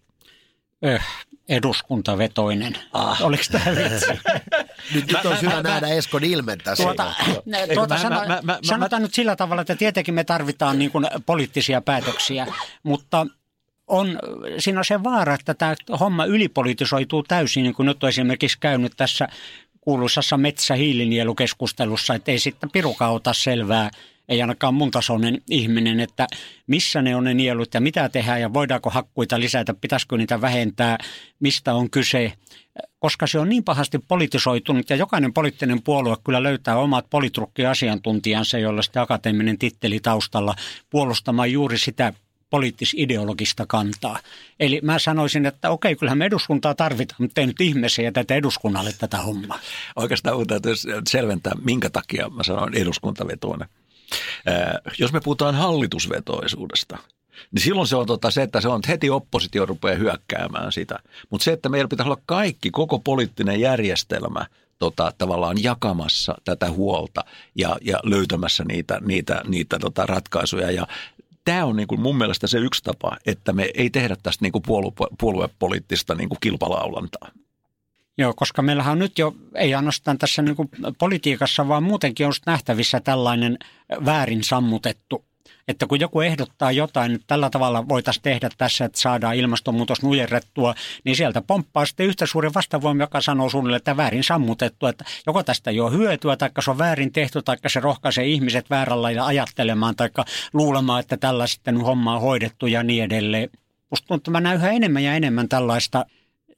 Öh, 0.84 1.04
eduskuntavetoinen. 1.48 2.76
Ah. 2.92 3.22
Oliko 3.22 3.42
tämä 3.52 3.64
vitsi? 3.64 4.06
nyt, 4.94 5.06
nyt 5.06 5.24
olisi 5.24 5.42
hyvä 5.42 5.62
nähdä 5.62 5.88
Eskon 5.88 6.24
ilmen 6.24 6.58
tässä. 6.58 6.84
Tuota, 6.84 7.14
tuota, 7.74 7.98
sano, 7.98 8.16
mä, 8.16 8.26
mä, 8.26 8.40
mä, 8.42 8.58
sanotaan 8.62 9.02
mä, 9.02 9.06
nyt 9.06 9.14
sillä 9.14 9.36
tavalla, 9.36 9.62
että 9.62 9.76
tietenkin 9.76 10.14
me 10.14 10.24
tarvitaan 10.24 10.78
niin 10.78 10.90
kuin 10.90 11.06
poliittisia 11.26 11.80
päätöksiä, 11.80 12.46
mutta 12.82 13.26
on, 13.90 14.18
siinä 14.58 14.78
on 14.78 14.84
se 14.84 15.02
vaara, 15.02 15.34
että 15.34 15.54
tämä 15.54 15.74
homma 16.00 16.24
ylipolitisoituu 16.24 17.22
täysin, 17.22 17.62
niin 17.62 17.74
kuin 17.74 17.86
nyt 17.86 18.02
on 18.04 18.08
esimerkiksi 18.08 18.58
käynyt 18.60 18.92
tässä 18.96 19.28
kuuluisassa 19.80 20.36
metsähiilinielukeskustelussa, 20.36 22.14
että 22.14 22.32
ei 22.32 22.38
sitten 22.38 22.70
pirukaan 22.70 23.12
ota 23.12 23.32
selvää, 23.32 23.90
ei 24.28 24.40
ainakaan 24.40 24.74
mun 24.74 24.90
tasoinen 24.90 25.42
ihminen, 25.50 26.00
että 26.00 26.26
missä 26.66 27.02
ne 27.02 27.16
on 27.16 27.24
ne 27.24 27.34
nielut 27.34 27.74
ja 27.74 27.80
mitä 27.80 28.08
tehdään 28.08 28.40
ja 28.40 28.52
voidaanko 28.52 28.90
hakkuita 28.90 29.40
lisätä, 29.40 29.74
pitäisikö 29.74 30.16
niitä 30.16 30.40
vähentää, 30.40 30.98
mistä 31.40 31.74
on 31.74 31.90
kyse, 31.90 32.32
koska 32.98 33.26
se 33.26 33.38
on 33.38 33.48
niin 33.48 33.64
pahasti 33.64 33.98
politisoitunut 33.98 34.90
ja 34.90 34.96
jokainen 34.96 35.32
poliittinen 35.32 35.82
puolue 35.82 36.16
kyllä 36.24 36.42
löytää 36.42 36.76
omat 36.76 37.06
politrukkiasiantuntijansa, 37.10 38.58
joilla 38.58 38.82
sitten 38.82 39.02
akateeminen 39.02 39.58
titteli 39.58 40.00
taustalla 40.00 40.54
puolustamaan 40.90 41.52
juuri 41.52 41.78
sitä 41.78 42.12
poliittis-ideologista 42.50 43.66
kantaa. 43.68 44.18
Eli 44.60 44.80
mä 44.82 44.98
sanoisin, 44.98 45.46
että 45.46 45.70
okei, 45.70 45.96
kyllähän 45.96 46.18
me 46.18 46.26
eduskuntaa 46.26 46.74
tarvitaan, 46.74 47.22
mutta 47.22 47.40
ei 47.40 47.46
nyt 47.46 47.60
ihmeessä 47.60 48.02
tätä 48.12 48.34
eduskunnalle 48.34 48.92
tätä 48.98 49.16
hommaa. 49.16 49.58
Oikeastaan 49.96 50.46
täytyy 50.46 50.74
selventää, 51.08 51.52
minkä 51.64 51.90
takia 51.90 52.28
mä 52.28 52.42
sanoin 52.42 52.76
eduskuntavetoinen. 52.76 53.68
Jos 54.98 55.12
me 55.12 55.20
puhutaan 55.20 55.54
hallitusvetoisuudesta, 55.54 56.98
niin 57.52 57.62
silloin 57.62 57.86
se 57.86 57.96
on 57.96 58.06
tota 58.06 58.30
se, 58.30 58.42
että 58.42 58.60
se 58.60 58.68
on, 58.68 58.76
että 58.76 58.90
heti 58.90 59.10
oppositio 59.10 59.66
rupeaa 59.66 59.96
hyökkäämään 59.96 60.72
sitä. 60.72 60.98
Mutta 61.30 61.44
se, 61.44 61.52
että 61.52 61.68
meillä 61.68 61.88
pitää 61.88 62.06
olla 62.06 62.20
kaikki, 62.26 62.70
koko 62.70 62.98
poliittinen 62.98 63.60
järjestelmä 63.60 64.46
tota, 64.78 65.12
tavallaan 65.18 65.62
jakamassa 65.62 66.34
tätä 66.44 66.70
huolta 66.70 67.24
ja, 67.54 67.76
ja 67.80 68.00
löytämässä 68.02 68.64
niitä, 68.64 69.00
niitä, 69.04 69.42
niitä 69.48 69.78
tota, 69.78 70.06
ratkaisuja. 70.06 70.70
Ja 70.70 70.86
tämä 71.44 71.64
on 71.64 71.76
niin 71.76 71.88
kuin 71.88 72.00
mun 72.00 72.18
mielestä 72.18 72.46
se 72.46 72.58
yksi 72.58 72.82
tapa, 72.82 73.16
että 73.26 73.52
me 73.52 73.70
ei 73.74 73.90
tehdä 73.90 74.16
tästä 74.22 74.44
niin 74.44 74.52
kuin 74.52 74.62
puolue, 74.62 74.92
puoluepoliittista 75.20 76.14
niin 76.14 76.28
kuin 76.28 76.38
kilpalaulantaa. 76.40 77.30
Joo, 78.18 78.34
koska 78.36 78.62
meillähän 78.62 78.92
on 78.92 78.98
nyt 78.98 79.18
jo, 79.18 79.34
ei 79.54 79.74
ainoastaan 79.74 80.18
tässä 80.18 80.42
niin 80.42 80.56
politiikassa, 80.98 81.68
vaan 81.68 81.82
muutenkin 81.82 82.26
on 82.26 82.32
nähtävissä 82.46 83.00
tällainen 83.00 83.58
väärin 84.04 84.44
sammutettu 84.44 85.24
että 85.68 85.86
kun 85.86 86.00
joku 86.00 86.20
ehdottaa 86.20 86.72
jotain, 86.72 87.14
että 87.14 87.24
tällä 87.26 87.50
tavalla 87.50 87.88
voitaisiin 87.88 88.22
tehdä 88.22 88.48
tässä, 88.58 88.84
että 88.84 89.00
saadaan 89.00 89.36
ilmastonmuutos 89.36 90.02
nujerrettua, 90.02 90.74
niin 91.04 91.16
sieltä 91.16 91.42
pomppaa 91.42 91.86
sitten 91.86 92.06
yhtä 92.06 92.26
suuri 92.26 92.50
vastavoima, 92.54 93.02
joka 93.02 93.20
sanoo 93.20 93.48
suunnilleen, 93.48 93.76
että 93.76 93.96
väärin 93.96 94.24
sammutettu, 94.24 94.86
että 94.86 95.04
joko 95.26 95.42
tästä 95.42 95.70
ei 95.70 95.80
ole 95.80 95.92
hyötyä, 95.92 96.36
tai 96.36 96.50
se 96.64 96.70
on 96.70 96.78
väärin 96.78 97.12
tehty, 97.12 97.42
tai 97.42 97.56
se 97.66 97.80
rohkaisee 97.80 98.26
ihmiset 98.26 98.70
väärällä 98.70 99.02
lailla 99.02 99.26
ajattelemaan, 99.26 99.96
tai 99.96 100.08
luulemaan, 100.52 101.00
että 101.00 101.16
tällä 101.16 101.46
sitten 101.46 101.80
homma 101.80 102.14
on 102.14 102.20
hoidettu 102.20 102.66
ja 102.66 102.82
niin 102.82 103.04
edelleen. 103.04 103.50
Musta 103.90 104.06
tuntuu, 104.06 104.20
että 104.20 104.30
mä 104.30 104.40
näen 104.40 104.56
yhä 104.56 104.70
enemmän 104.70 105.04
ja 105.04 105.14
enemmän 105.14 105.48
tällaista– 105.48 106.04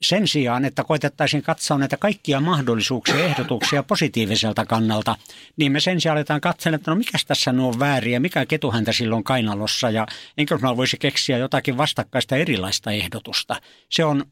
sen 0.03 0.27
sijaan, 0.27 0.65
että 0.65 0.83
koitettaisiin 0.83 1.43
katsoa 1.43 1.77
näitä 1.77 1.97
kaikkia 1.97 2.39
mahdollisuuksia 2.39 3.19
ja 3.19 3.25
ehdotuksia 3.25 3.83
positiiviselta 3.83 4.65
kannalta, 4.65 5.15
niin 5.57 5.71
me 5.71 5.79
sen 5.79 6.01
sijaan 6.01 6.17
aletaan 6.17 6.41
katsella, 6.41 6.75
että 6.75 6.91
no 6.91 6.95
mikä 6.95 7.17
tässä 7.27 7.51
on 7.51 7.79
vääriä, 7.79 8.19
mikä 8.19 8.45
ketuhäntä 8.45 8.93
silloin 8.93 9.23
kainalossa 9.23 9.89
ja 9.89 10.07
enkö 10.37 10.57
mä 10.57 10.77
voisi 10.77 10.97
keksiä 10.97 11.37
jotakin 11.37 11.77
vastakkaista 11.77 12.35
erilaista 12.35 12.91
ehdotusta. 12.91 13.61
Se 13.89 14.05
on 14.05 14.25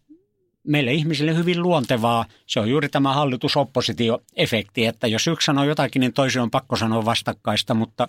meille 0.67 0.93
ihmisille 0.93 1.35
hyvin 1.35 1.61
luontevaa. 1.61 2.25
Se 2.47 2.59
on 2.59 2.69
juuri 2.69 2.89
tämä 2.89 3.13
hallitusoppositioefekti, 3.13 4.85
että 4.85 5.07
jos 5.07 5.27
yksi 5.27 5.45
sanoo 5.45 5.63
jotakin, 5.63 5.99
niin 5.99 6.13
toisen 6.13 6.41
on 6.41 6.51
pakko 6.51 6.75
sanoa 6.75 7.05
vastakkaista, 7.05 7.73
mutta 7.73 8.07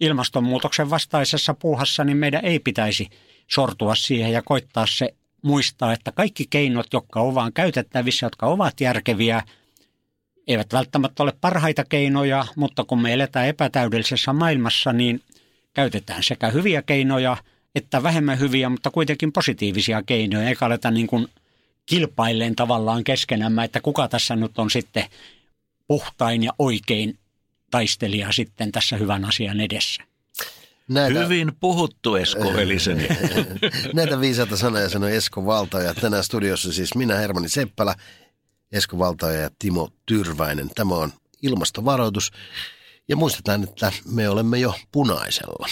ilmastonmuutoksen 0.00 0.90
vastaisessa 0.90 1.54
puuhassa 1.54 2.04
niin 2.04 2.16
meidän 2.16 2.44
ei 2.44 2.58
pitäisi 2.58 3.08
sortua 3.50 3.94
siihen 3.94 4.32
ja 4.32 4.42
koittaa 4.42 4.86
se 4.86 5.14
muistaa, 5.42 5.92
että 5.92 6.12
kaikki 6.12 6.46
keinot, 6.50 6.86
jotka 6.92 7.20
ovat 7.20 7.54
käytettävissä, 7.54 8.26
jotka 8.26 8.46
ovat 8.46 8.80
järkeviä, 8.80 9.42
eivät 10.46 10.72
välttämättä 10.72 11.22
ole 11.22 11.32
parhaita 11.40 11.84
keinoja, 11.84 12.46
mutta 12.56 12.84
kun 12.84 13.02
me 13.02 13.12
eletään 13.12 13.46
epätäydellisessä 13.46 14.32
maailmassa, 14.32 14.92
niin 14.92 15.22
käytetään 15.74 16.22
sekä 16.22 16.50
hyviä 16.50 16.82
keinoja 16.82 17.36
että 17.74 18.02
vähemmän 18.02 18.38
hyviä, 18.38 18.68
mutta 18.68 18.90
kuitenkin 18.90 19.32
positiivisia 19.32 20.02
keinoja, 20.02 20.48
eikä 20.48 20.66
aleta 20.66 20.90
niin 20.90 21.06
kuin 21.06 21.28
kilpailleen 21.86 22.56
tavallaan 22.56 23.04
keskenämme, 23.04 23.64
että 23.64 23.80
kuka 23.80 24.08
tässä 24.08 24.36
nyt 24.36 24.58
on 24.58 24.70
sitten 24.70 25.04
puhtain 25.88 26.42
ja 26.42 26.52
oikein 26.58 27.18
taistelija 27.70 28.32
sitten 28.32 28.72
tässä 28.72 28.96
hyvän 28.96 29.24
asian 29.24 29.60
edessä. 29.60 30.02
Näitä, 30.92 31.20
Hyvin 31.20 31.52
puhuttu 31.60 32.14
Esko 32.16 32.50
Eliseni. 32.50 33.08
Näitä 33.94 34.20
viisaita 34.20 34.56
sanoja 34.56 34.88
sanoi 34.88 35.16
Esko 35.16 35.46
Valtaja. 35.46 35.94
Tänään 35.94 36.24
studiossa 36.24 36.72
siis 36.72 36.94
minä 36.94 37.16
Hermani 37.16 37.48
Seppälä, 37.48 37.94
Esko 38.72 38.98
Valtaja 38.98 39.40
ja 39.40 39.50
Timo 39.58 39.88
Tyrväinen. 40.06 40.70
Tämä 40.74 40.94
on 40.94 41.12
ilmastovaroitus. 41.42 42.30
Ja 43.08 43.16
muistetaan, 43.16 43.62
että 43.62 43.92
me 44.04 44.28
olemme 44.28 44.58
jo 44.58 44.74
punaisella. 44.92 45.68